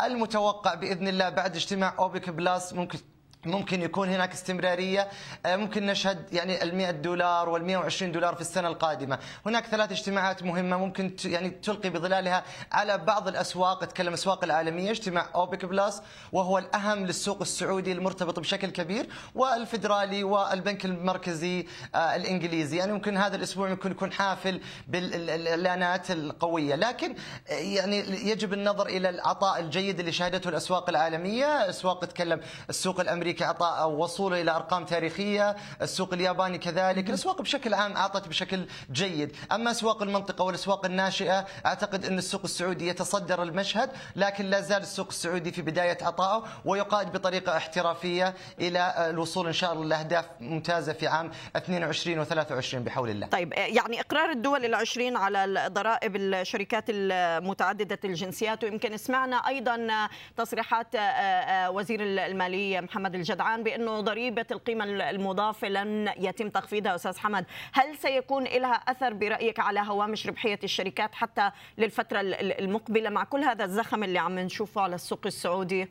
[0.00, 2.72] المتوقع بإذن الله بعد اجتماع أوبك بلاس.
[2.72, 2.98] ممكن
[3.46, 5.08] ممكن يكون هناك استمرارية
[5.46, 9.92] آه، ممكن نشهد يعني ال 100 دولار وال 120 دولار في السنة القادمة، هناك ثلاث
[9.92, 16.02] اجتماعات مهمة ممكن يعني تلقي بظلالها على بعض الأسواق، أتكلم الاسواق العالمية، اجتماع أوبك بلس
[16.32, 23.36] وهو الأهم للسوق السعودي المرتبط بشكل كبير والفدرالي والبنك المركزي آه، الإنجليزي، يعني ممكن هذا
[23.36, 27.14] الأسبوع ممكن يكون حافل بالاعلانات القوية، لكن
[27.50, 27.98] آه، يعني
[28.30, 33.84] يجب النظر إلى العطاء الجيد اللي شهدته الأسواق العالمية، أسواق تكلم السوق الأمريكي أمريكا اعطى
[33.84, 40.02] وصوله إلى أرقام تاريخية، السوق الياباني كذلك، الأسواق بشكل عام أعطت بشكل جيد، أما أسواق
[40.02, 45.62] المنطقة والأسواق الناشئة أعتقد أن السوق السعودي يتصدر المشهد، لكن لا زال السوق السعودي في
[45.62, 52.24] بداية عطائه ويقاد بطريقة احترافية إلى الوصول إن شاء الله لأهداف ممتازة في عام 22
[52.24, 53.26] و23 بحول الله.
[53.26, 59.88] طيب يعني إقرار الدول العشرين على ضرائب الشركات المتعددة الجنسيات ويمكن سمعنا أيضا
[60.36, 67.18] تصريحات آه، آه، وزير المالية محمد الجدعان بأنه ضريبة القيمة المضافه لن يتم تخفيضها أستاذ
[67.18, 73.44] حمد، هل سيكون لها أثر برأيك على هوامش ربحية الشركات حتى للفترة المقبلة مع كل
[73.44, 75.88] هذا الزخم اللي عم نشوفه على السوق السعودي؟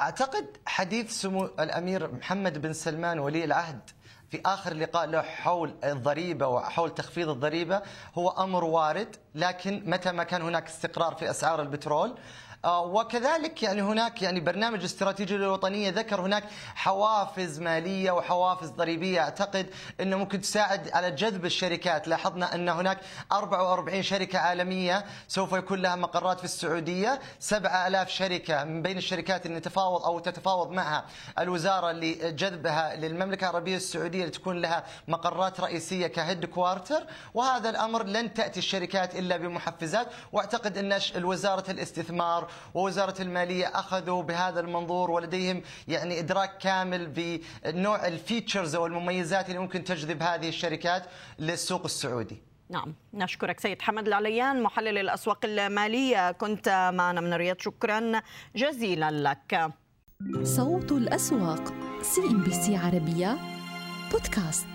[0.00, 3.90] أعتقد حديث سمو الأمير محمد بن سلمان ولي العهد
[4.30, 7.82] في آخر لقاء له حول الضريبة وحول تخفيض الضريبة
[8.14, 12.14] هو أمر وارد لكن متى ما كان هناك استقرار في أسعار البترول
[12.66, 16.44] وكذلك يعني هناك يعني برنامج استراتيجي الوطنيه ذكر هناك
[16.74, 19.20] حوافز مالية وحوافز ضريبية.
[19.20, 19.66] أعتقد
[20.00, 22.98] إنه ممكن تساعد على جذب الشركات، لاحظنا إن هناك
[23.32, 29.58] 44 شركة عالمية سوف يكون لها مقرات في السعودية، 7000 شركة من بين الشركات اللي
[29.58, 31.04] نتفاوض أو تتفاوض معها
[31.38, 38.58] الوزارة لجذبها للمملكة العربية السعودية لتكون لها مقرات رئيسية ك headquarter، وهذا الأمر لن تأتي
[38.58, 46.58] الشركات إلا بمحفزات، وأعتقد إن وزاره الاستثمار ووزارة المالية أخذوا بهذا المنظور ولديهم يعني إدراك
[46.58, 51.02] كامل بنوع ال features أو المميزات اللي ممكن تجذب هذه الشركات
[51.38, 52.42] للسوق السعودي.
[52.70, 58.22] نعم نشكرك سيد حمد العليان محلل الأسواق المالية كنت معنا من الرياض شكرا
[58.56, 59.72] جزيلا لك.
[60.42, 63.38] صوت الأسواق CNBC عربية
[64.12, 64.66] بودكاست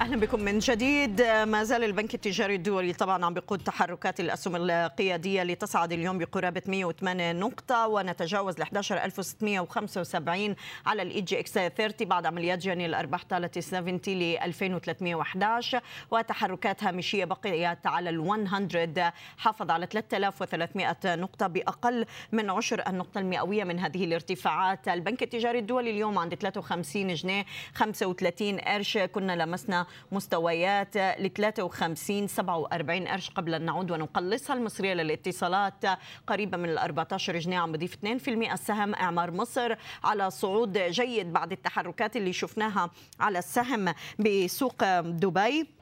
[0.00, 1.22] أهلا بكم من جديد.
[1.22, 7.32] ما زال البنك التجاري الدولي طبعا عم بيقود تحركات الأسهم القيادية لتصعد اليوم بقرابة 108
[7.32, 14.36] نقطة ونتجاوز ل 11675 على ال EGX 30 بعد عمليات جني الارباح طالت 70 ل
[14.42, 23.18] 2311 وتحركات هامشية بقيت على ال 100 حافظ على 3300 نقطة بأقل من عشر النقطة
[23.18, 24.88] المئوية من هذه الارتفاعات.
[24.88, 28.98] البنك التجاري الدولي اليوم عند 53 جنيه 35 قرش.
[28.98, 29.81] كنا لمسنا
[30.12, 35.84] مستويات ل 53 47 قرش قبل أن نعود ونقلصها المصرية للاتصالات.
[36.26, 39.74] قريبة من ال 14 جنيه عم بضيف 2% السهم إعمار مصر
[40.04, 45.81] على صعود جيد بعد التحركات اللي شفناها على السهم بسوق دبي.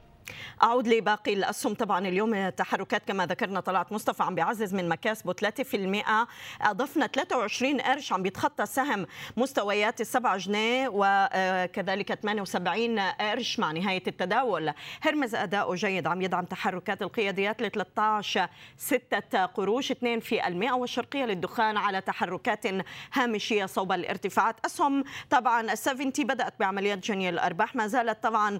[0.63, 1.73] أعود لباقي الأسهم.
[1.73, 6.17] طبعا اليوم تحركات كما ذكرنا طلعت مصطفى عم بيعزز من مكاسبه 3%
[6.61, 9.07] أضفنا 23 قرش عم بيتخطى سهم
[9.37, 14.73] مستويات السبعة جنيه وكذلك 78 قرش مع نهاية التداول.
[15.01, 16.07] هرمز أداؤه جيد.
[16.07, 22.65] عم يدعم تحركات القياديات ل 13 6 قروش 2 في المئة والشرقية للدخان على تحركات
[23.13, 24.55] هامشية صوب الارتفاعات.
[24.65, 27.75] أسهم طبعا 70 بدأت بعمليات جني الأرباح.
[27.75, 28.59] ما زالت طبعا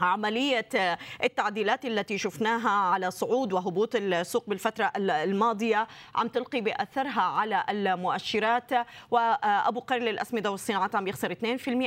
[0.00, 0.68] عملية
[1.24, 8.70] التعديلات التي شفناها على صعود وهبوط السوق بالفترة الماضية عم تلقي بأثرها على المؤشرات.
[9.10, 11.36] وأبو قير للأسمدة والصناعات عم يخسر 2%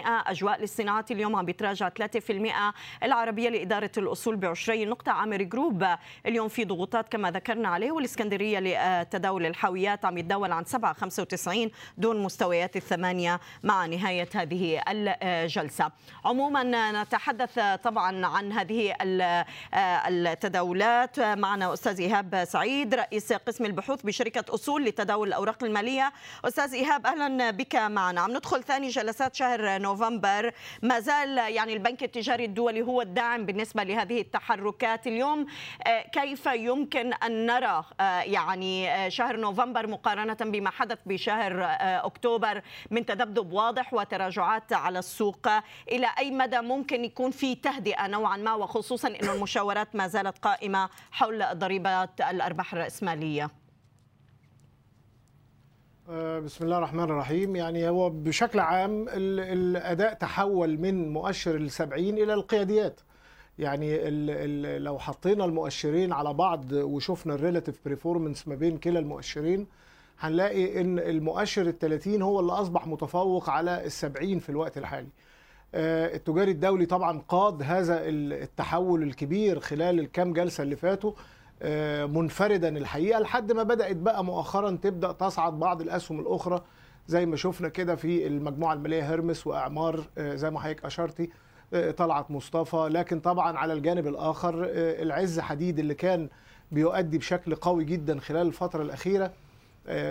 [0.06, 5.88] أجواء للصناعات اليوم عم بيتراجع 3% العربية لإدارة الأصول بعشري نقطة عامر جروب
[6.26, 12.76] اليوم في ضغوطات كما ذكرنا عليه والإسكندرية لتداول الحاويات عم يتداول عن 7.95 دون مستويات
[12.76, 15.92] الثمانية مع نهاية هذه الجلسة.
[16.26, 18.96] عموما نتحدث طبعا عن هذه
[20.08, 21.20] التداولات.
[21.20, 26.14] معنا أستاذ إيهاب سعيد رئيس قسم البحوث بشركة أصول لتداول الأوراق المالية.
[26.46, 28.22] أستاذ إيهاب أهلا بك معنا.
[28.22, 30.52] عم ندخل ثاني جلسات شهر نوفمبر.
[30.82, 35.46] ما زال يعني البنك التجاري الدولي هو الداعم بالنسبة لهذه التحركات اليوم.
[36.12, 37.84] كيف يمكن أن نرى
[38.26, 41.66] يعني شهر نوفمبر مقارنة بما حدث بشهر
[42.06, 45.48] أكتوبر من تذبذب واضح وتراجعات على السوق؟
[45.92, 47.56] إلى أي مدى ممكن يكون في
[47.92, 53.50] تهدئه نوعا ما وخصوصا إنه المشاورات ما زالت قائمة حول ضريبات الأرباح الرأسمالية.
[56.44, 57.56] بسم الله الرحمن الرحيم.
[57.56, 63.02] يعني هو بشكل عام الأداء تحول من مؤشر السبعين إلى القياديات.
[63.60, 64.10] يعني
[64.80, 69.68] لو حطينا المؤشرين على بعض وشفنا ال relative performance ما بين كلا المؤشرين
[70.20, 75.10] هنلاقي إن المؤشر ال 30 هو اللي أصبح متفوق على ال 70 في الوقت الحالي.
[75.76, 81.12] التجاري الدولي طبعا قاد هذا التحول الكبير خلال الكام جلسة اللي فاتوا
[82.08, 86.62] منفردا الحقيقة لحد ما بدأت بقى مؤخرا تبدأ تصعد بعض الأسهم الأخرى
[87.08, 91.30] زي ما شفنا كده في المجموعة المالية هرمس وأعمار زي ما حضرتك أشرتي
[91.98, 92.90] طلعت مصطفى.
[92.92, 96.30] لكن طبعا على الجانب الآخر العز حديد اللي كان
[96.72, 99.32] بيؤدي بشكل قوي جدا خلال الفترة الأخيرة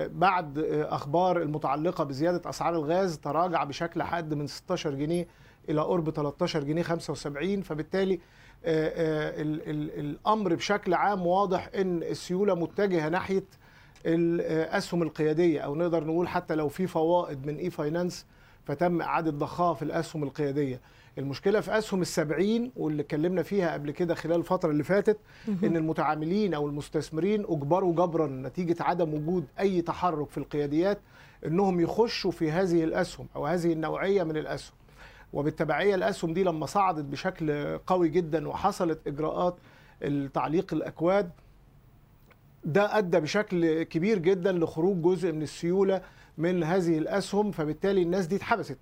[0.07, 0.59] بعد
[0.89, 5.27] أخبار المتعلقة بزيادة أسعار الغاز تراجع بشكل حاد من 16 جنيه
[5.71, 8.15] إلى قرب 13 جنيه 75 فبالتالي
[8.65, 13.45] ال ال الأمر بشكل عام واضح إن السيولة متجهة ناحية
[14.07, 18.27] الأسهم القيادية أو نقدر نقول حتى لو في فوائد من اي فاينانس
[18.65, 20.81] فتم إعادة ضخها في الأسهم القيادية.
[21.19, 25.19] المشكلة في أسهم السبعين واللي اتكلمنا فيها قبل كده خلال الفترة اللي فاتت
[25.49, 30.99] إن المتعاملين أو المستثمرين أجبروا جبرا نتيجة عدم وجود أي تحرك في القياديات
[31.47, 34.75] إنهم يخشوا في هذه الأسهم أو هذه النوعية من الأسهم.
[35.33, 39.57] وبالتبعية الأسهم دي لما صعدت بشكل قوي جدا وحصلت إجراءات
[40.35, 41.31] تعليق الأكواد
[42.65, 46.03] ده أدى بشكل كبير جدا لخروج جزء من السيولة
[46.39, 48.79] من هذه الأسهم فبالتالي الناس دي اتحبست.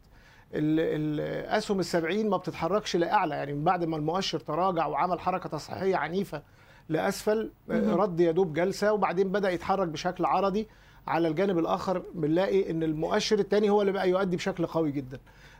[0.54, 6.42] الأسهم السبعين ما بتتحركش لأعلى يعني من بعد ما المؤشر تراجع وعمل حركة تصحيحية عنيفة
[6.88, 10.68] لأسفل رد يا دوب جلسة وبعدين بدأ يتحرك بشكل عرضي
[11.06, 15.18] على الجانب الآخر بنلاقي إن المؤشر الثاني هو اللي بقى يؤدي بشكل قوي جدا.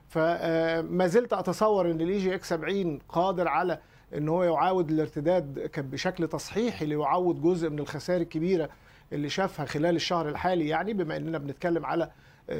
[0.09, 3.79] فما زلت أتصور إن ال EGX 70 قادر على
[4.17, 8.69] إن هو يعاود الارتداد بشكل تصحيحي ليعوض جزء من الخسائر الكبيرة
[9.13, 12.11] اللي شافها خلال الشهر الحالي يعني بما إننا بنتكلم على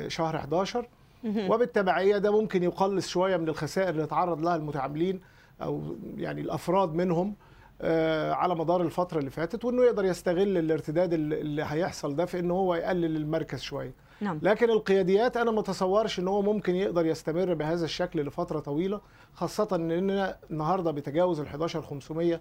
[0.09, 0.87] شهر 11
[1.25, 5.21] وبالتبعية ده ممكن يقلص شوية من الخسائر اللي تعرض لها المتعاملين
[5.63, 7.35] أو يعني الأفراد منهم
[8.33, 12.75] على مدار الفترة اللي فاتت وإنه يقدر يستغل الارتداد اللي هيحصل ده في ان هو
[12.75, 13.93] يقلل المركز شوية.
[14.21, 14.39] نعم.
[14.43, 19.01] لكن القياديات أنا ما أتصورش إن هو ممكن يقدر يستمر بهذا الشكل لفترة طويلة
[19.35, 22.41] خاصة اننا النهارده بتجاوز ال 11500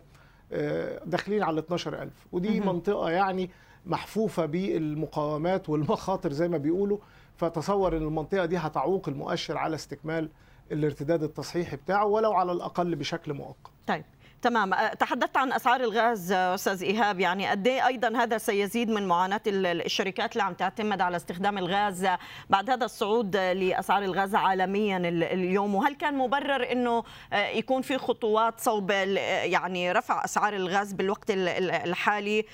[1.06, 2.76] داخلين على ال 12000 ودي مهم.
[2.76, 3.50] منطقة يعني
[3.86, 6.98] محفوفة بالمقاومات والمخاطر زي ما بيقولوا
[7.38, 10.30] فتصور إن المنطقة دي هتعوق المؤشر على استكمال
[10.72, 14.06] الارتداد التصحيحي بتاعه ولو على الأقل بشكل مؤقت طيب
[14.48, 14.74] تمام.
[14.74, 17.20] أه، تحدثت عن أسعار الغاز أه، أستاذ إيهاب.
[17.20, 22.08] يعني قد إيه أيضا هذا سيزيد من معاناة الشركات اللي عم تعتمد على استخدام الغاز
[22.50, 25.76] بعد هذا الصعود لأسعار الغاز عالميا اليوم.
[25.76, 32.46] وهل كان مبرر إنه أه، يكون في خطوات صوب يعني رفع أسعار الغاز بالوقت الحالي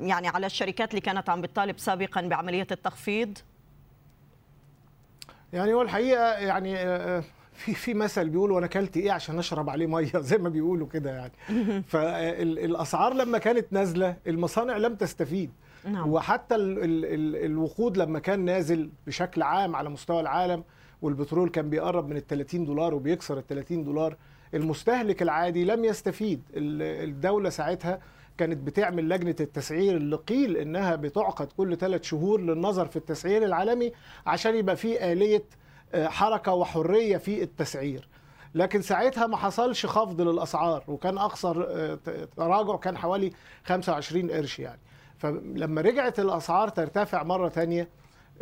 [0.00, 3.38] يعني على الشركات اللي كانت عم بتطالب سابقا بعملية التخفيض؟
[5.52, 6.76] يعني هو الحقيقة يعني
[7.56, 11.10] في في مثل بيقولوا أنا اكلت إيه عشان اشرب عليه ميه؟ زي ما بيقولوا كده
[11.10, 11.32] يعني.
[11.92, 15.50] فالاسعار لما كانت نازله المصانع لم تستفيد.
[15.84, 16.12] نعم.
[16.12, 20.64] وحتى ال ال ال الوقود لما كان نازل بشكل عام على مستوى العالم
[21.02, 24.16] والبترول كان بيقرب من ال 30 دولار وبيكسر ال 30 دولار
[24.54, 26.42] المستهلك العادي لم يستفيد.
[26.54, 28.00] الدولة ساعتها
[28.38, 33.92] كانت بتعمل لجنة التسعير اللي قيل إنها بتعقد كل ثلاث شهور للنظر في التسعير العالمي
[34.26, 35.44] عشان يبقى في آلية
[35.94, 38.08] حركة وحرية في التسعير.
[38.56, 41.98] لكن ساعتها ما حصلش خفض للأسعار وكان أقصى آه،
[42.36, 43.32] تراجع كان حوالي
[43.64, 44.80] 25 قرش يعني.
[45.18, 47.88] فلما رجعت الأسعار ترتفع مرة ثانية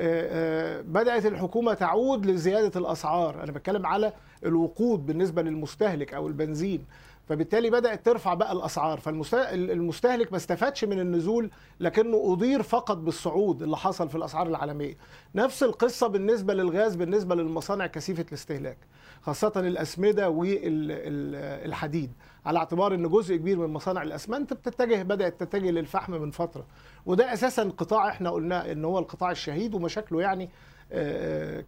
[0.00, 3.42] آه، آه، بدأت الحكومة تعود لزيادة الأسعار.
[3.42, 4.12] أنا بتكلم على
[4.44, 6.84] الوقود بالنسبة للمستهلك أو البنزين.
[7.28, 9.00] فبالتالي بدأت ترفع بقى الأسعار.
[9.00, 11.50] فالمستهلك ما استفادش من النزول
[11.80, 14.94] لكنه أضير فقط بالصعود اللي حصل في الأسعار العالمية.
[15.34, 18.78] نفس القصة بالنسبة للغاز بالنسبة للمصانع كثيفة الاستهلاك
[19.22, 22.12] خاصة الأسمدة والحديد
[22.46, 26.66] على اعتبار إن جزء كبير من مصانع الأسمنت بتتجه بدأت تتجه للفحم من فترة.
[27.06, 30.50] وده أساسا قطاع إحنا قلنا إن هو القطاع الشهيد ومشاكله يعني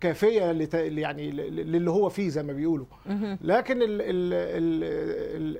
[0.00, 2.86] كافية يعني للي هو فيه زي ما بيقولوا.
[3.40, 4.32] لكن ال ال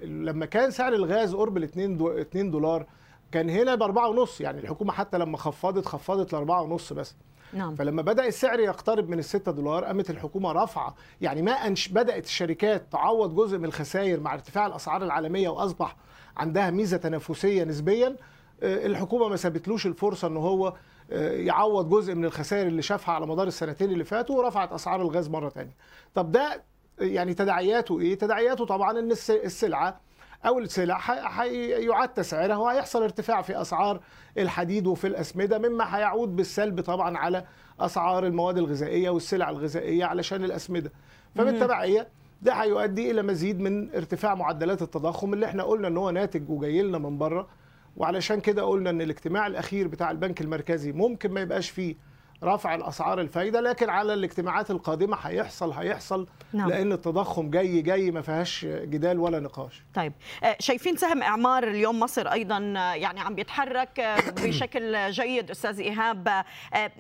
[0.05, 2.87] ال لما كان سعر الغاز قرب ال 2 دولار
[3.33, 3.83] كان هنا ب
[4.27, 6.47] 4.5 يعني الحكومة حتى لما خفضت خفضت ل
[6.79, 7.15] 4.5 بس.
[7.53, 7.75] نعم.
[7.75, 10.95] فلما بدأ السعر يقترب من ال 6 دولار قامت الحكومة رافعة.
[11.21, 15.97] يعني ما أنش بدأت الشركات تعوض جزء من الخسائر مع ارتفاع الأسعار العالمية وأصبح
[16.37, 18.17] عندها ميزة تنافسية نسبيا.
[18.63, 20.75] آه، الحكومة ما سابتلوش الفرصة إن هو
[21.11, 25.49] يعوض جزء من الخسائر اللي شافها على مدار السنتين اللي فاتوا ورفعت أسعار الغاز مرة
[25.49, 25.75] ثانية
[26.15, 26.63] طب ده
[27.01, 30.01] يعني تداعياته إيه؟ تداعياته طبعا إن السلعة
[30.47, 30.99] أو السلع
[31.43, 34.01] هيعاد تسعيرها وهيحصل ارتفاع في أسعار
[34.39, 37.45] الحديد وفي الأسمدة مما هيعود بالسلب طبعا على
[37.81, 40.93] أسعار المواد الغذائية والسلع الغذائية علشان الأسمدة.
[41.35, 42.09] فبالتبعية
[42.43, 46.83] ده هيؤدي إلى مزيد من ارتفاع معدلات التضخم اللي إحنا قلنا إن هو ناتج وجاي
[46.83, 47.49] لنا من بره.
[47.97, 51.97] وعلشان كده قلنا إن الاجتماع الأخير بتاع البنك المركزي ممكن ما يبقاش فيه
[52.45, 56.69] رفع الأسعار الفايدة لكن على الاجتماعات القادمة هيحصل هيحصل نعم.
[56.69, 59.83] لأن التضخم جاي جاي ما فيهاش جدال ولا نقاش.
[59.95, 60.13] طيب
[60.45, 65.81] آه، شايفين سهم إعمار اليوم مصر أيضا آه، يعني عم بيتحرك آه، بشكل جيد أستاذ
[65.81, 66.45] إيهاب.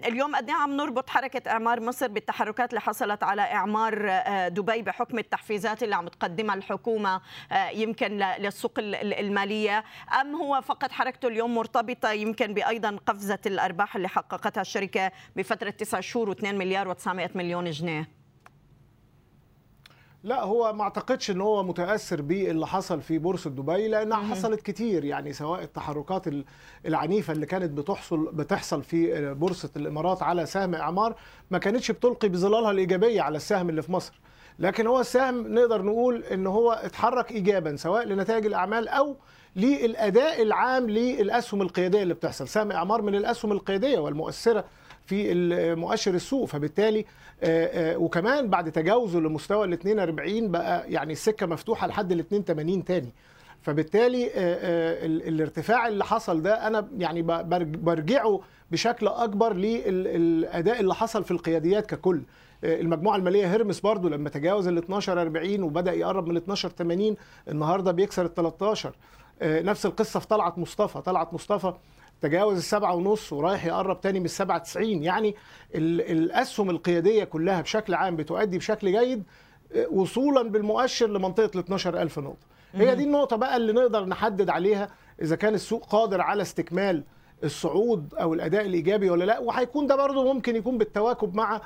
[0.07, 5.18] اليوم قد إيه عم نربط حركة إعمار مصر بالتحركات اللي حصلت على إعمار دبي بحكم
[5.18, 7.20] التحفيزات اللي عم تقدمها الحكومة
[7.72, 9.84] يمكن للسوق المالية؟
[10.20, 16.01] أم هو فقط حركته اليوم مرتبطة يمكن بايضا قفزة الأرباح اللي حققتها الشركة بفترة تسع
[16.01, 18.09] شهور و2 مليار و900 مليون جنيه.
[20.22, 24.35] لا هو ما اعتقدش ان هو متأثر باللي حصل في بورصة دبي لأنها.
[24.35, 26.24] حصلت كتير يعني سواء التحركات
[26.87, 31.16] العنيفة اللي كانت بتحصل بتحصل في بورصة الإمارات على سهم إعمار
[31.51, 34.20] ما كانتش بتلقي بظلالها الإيجابية على السهم اللي في مصر.
[34.59, 39.16] لكن هو السهم نقدر نقول إن هو اتحرك ايجابا سواء لنتائج الأعمال أو
[39.57, 42.49] للأداء العام للأسهم القيادية اللي بتحصل.
[42.49, 44.64] سهم إعمار من الأسهم القيادية والمؤثرة
[45.07, 45.34] في
[45.74, 46.48] مؤشر السوق.
[46.48, 47.04] فبالتالي
[47.42, 52.84] آه، آه، وكمان بعد تجاوزه لمستوى ال 42 بقى يعني السكه مفتوحة لحد ال 82
[52.84, 53.12] تاني.
[53.62, 57.22] فبالتالي آه، الارتفاع اللي حصل ده أنا يعني
[57.62, 58.40] برجعه
[58.70, 62.22] بشكل أكبر للاداء اللي حصل في القياديات ككل.
[62.64, 67.16] المجموعة المالية هيرمس برضو لما تجاوز ال 12 40 وبدأ يقرب من ال 12 80
[67.48, 68.92] النهارده بيكسر ال 13
[69.42, 71.00] نفس القصة في طلعت مصطفى.
[71.00, 71.72] طلعت مصطفى
[72.21, 75.03] تجاوز السبعة ونص ورايح يقرب تاني من السبعة تسعين.
[75.03, 75.35] يعني
[75.75, 79.23] الأسهم القيادية كلها بشكل عام بتؤدي بشكل جيد
[79.75, 82.47] آه، وصولا بالمؤشر لمنطقة ال 12000 نقطة.
[82.75, 84.89] هي دي النقطة بقى اللي نقدر نحدد عليها
[85.23, 87.05] إذا كان السوق قادر على استكمال
[87.45, 89.39] الصعود أو الأداء الإيجابي ولا لأ.
[89.39, 91.61] وهيكون ده برضه ممكن يكون بالتواكب مع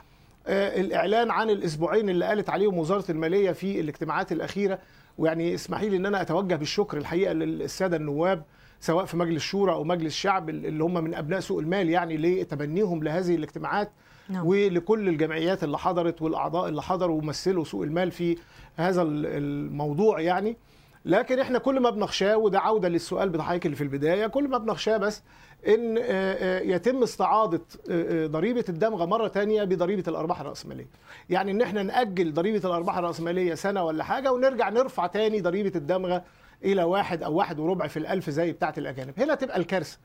[0.46, 4.78] آه، الإعلان عن الأسبوعين اللي قالت عليهم وزارة المالية في الاجتماعات الأخيرة.
[5.18, 8.42] ويعني اسمحي لي إن أنا أتوجه بالشكر الحقيقة للساده النواب
[8.80, 13.02] سواء في مجلس الشورى أو مجلس الشعب اللي هم من أبناء سوق المال يعني لتبنيهم
[13.02, 13.92] لهذه الاجتماعات
[14.28, 14.46] نعم.
[14.46, 18.38] ولكل الجمعيات اللي حضرت والأعضاء اللي حضروا ومثلوا سوق المال في
[18.76, 20.56] هذا الموضوع يعني
[21.04, 24.96] لكن إحنا كل ما بنخشاه وده عودة للسؤال بتاعك اللي في البداية كل ما بنخشاه
[24.96, 25.22] بس
[25.68, 27.60] إن آه، آه، يتم استعاضة
[27.90, 30.88] آه، ضريبة الدمغة مرة تانية بضريبة الأرباح الرأسمالية
[31.30, 36.24] يعني إن إحنا نأجل ضريبة الأرباح الرأسمالية سنة ولا حاجة ونرجع نرفع تاني ضريبة الدمغة
[36.64, 39.20] إلى واحد أو واحد وربع في الألف زي بتاعة الأجانب.
[39.20, 39.98] هنا تبقى الكارثة.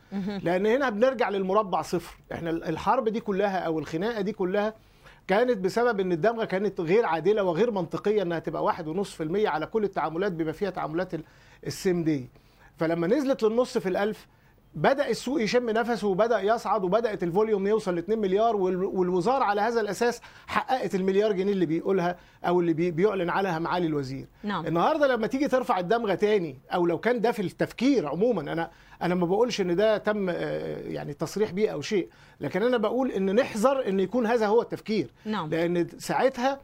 [0.44, 2.18] لأن هنا بنرجع للمربع صفر.
[2.34, 4.74] إحنا الحرب دي كلها أو الخناقة دي كلها
[5.28, 9.50] كانت بسبب إن الدمغة كانت غير عادلة وغير منطقية إنها تبقى واحد ونص في المية
[9.50, 11.24] على كل التعاملات بما فيها تعاملات ال-
[11.68, 12.30] السم دي
[12.78, 14.28] فلما نزلت للنص في الألف
[14.76, 19.62] بدأ السوق يشم نفسه وبدأ يصعد وبدأت الفوليوم يوصل ل 2 مليار وال- والوزارة على
[19.62, 22.16] هذا الأساس حققت المليار جنيه اللي بيقولها
[22.46, 24.66] أو اللي بي- بيعلن عنها معالي الوزير نعم.
[24.66, 28.72] النهارده لما تيجي ترفع الدمغه تاني أو لو كان ده في التفكير عموما أنا
[29.02, 30.36] أنا ما بقولش إن ده تم آه،
[30.88, 32.10] يعني تصريح بيه أو شيء
[32.42, 35.50] لكن أنا بقول إن نحذر إن يكون هذا هو التفكير نعم.
[35.50, 36.60] لأن ساعتها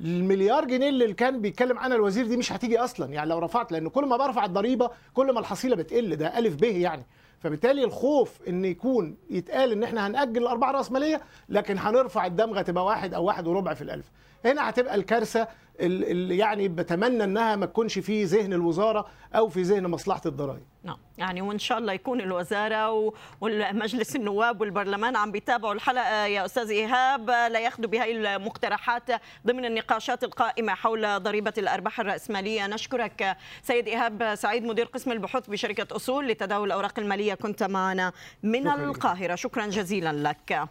[0.00, 3.88] المليار جنيه اللي كان بيتكلم عنها الوزير دي مش هتيجي أصلا يعني لو رفعت لأن
[3.88, 7.02] كل ما برفع الضريبة كل ما الحصيلة بتقل ده ألف ب يعني
[7.42, 13.14] فبالتالي الخوف إن يكون يتقال إن إحنا هنأجل الارباح الراسماليه لكن هنرفع الدمغة تبقى واحد
[13.14, 14.10] أو واحد وربع في الألف.
[14.44, 15.48] هنا هتبقى الكارثة
[15.80, 20.62] اللي يعني بتمنى إنها ما تكونش في ذهن الوزارة أو في ذهن مصلحة الضرائب.
[20.84, 20.96] نعم.
[21.18, 27.30] يعني وإن شاء الله يكون الوزارة والمجلس النواب والبرلمان عم بيتابعوا الحلقة يا أستاذ إيهاب.
[27.30, 29.10] لا ياخذوا بهي المقترحات
[29.46, 32.66] ضمن النقاشات القائمة حول ضريبة الأرباح الرأسمالية.
[32.66, 37.34] نشكرك سيد إيهاب سعيد مدير قسم البحوث بشركة أصول لتداول الأوراق المالية.
[37.34, 38.12] كنت معنا
[38.42, 38.68] من.
[38.68, 39.34] القاهرة.
[39.34, 40.68] شكرا جزيلا لك.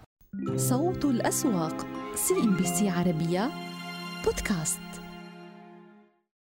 [0.55, 3.51] صوت الأسواق CNBC عربية
[4.25, 4.90] بودكاست.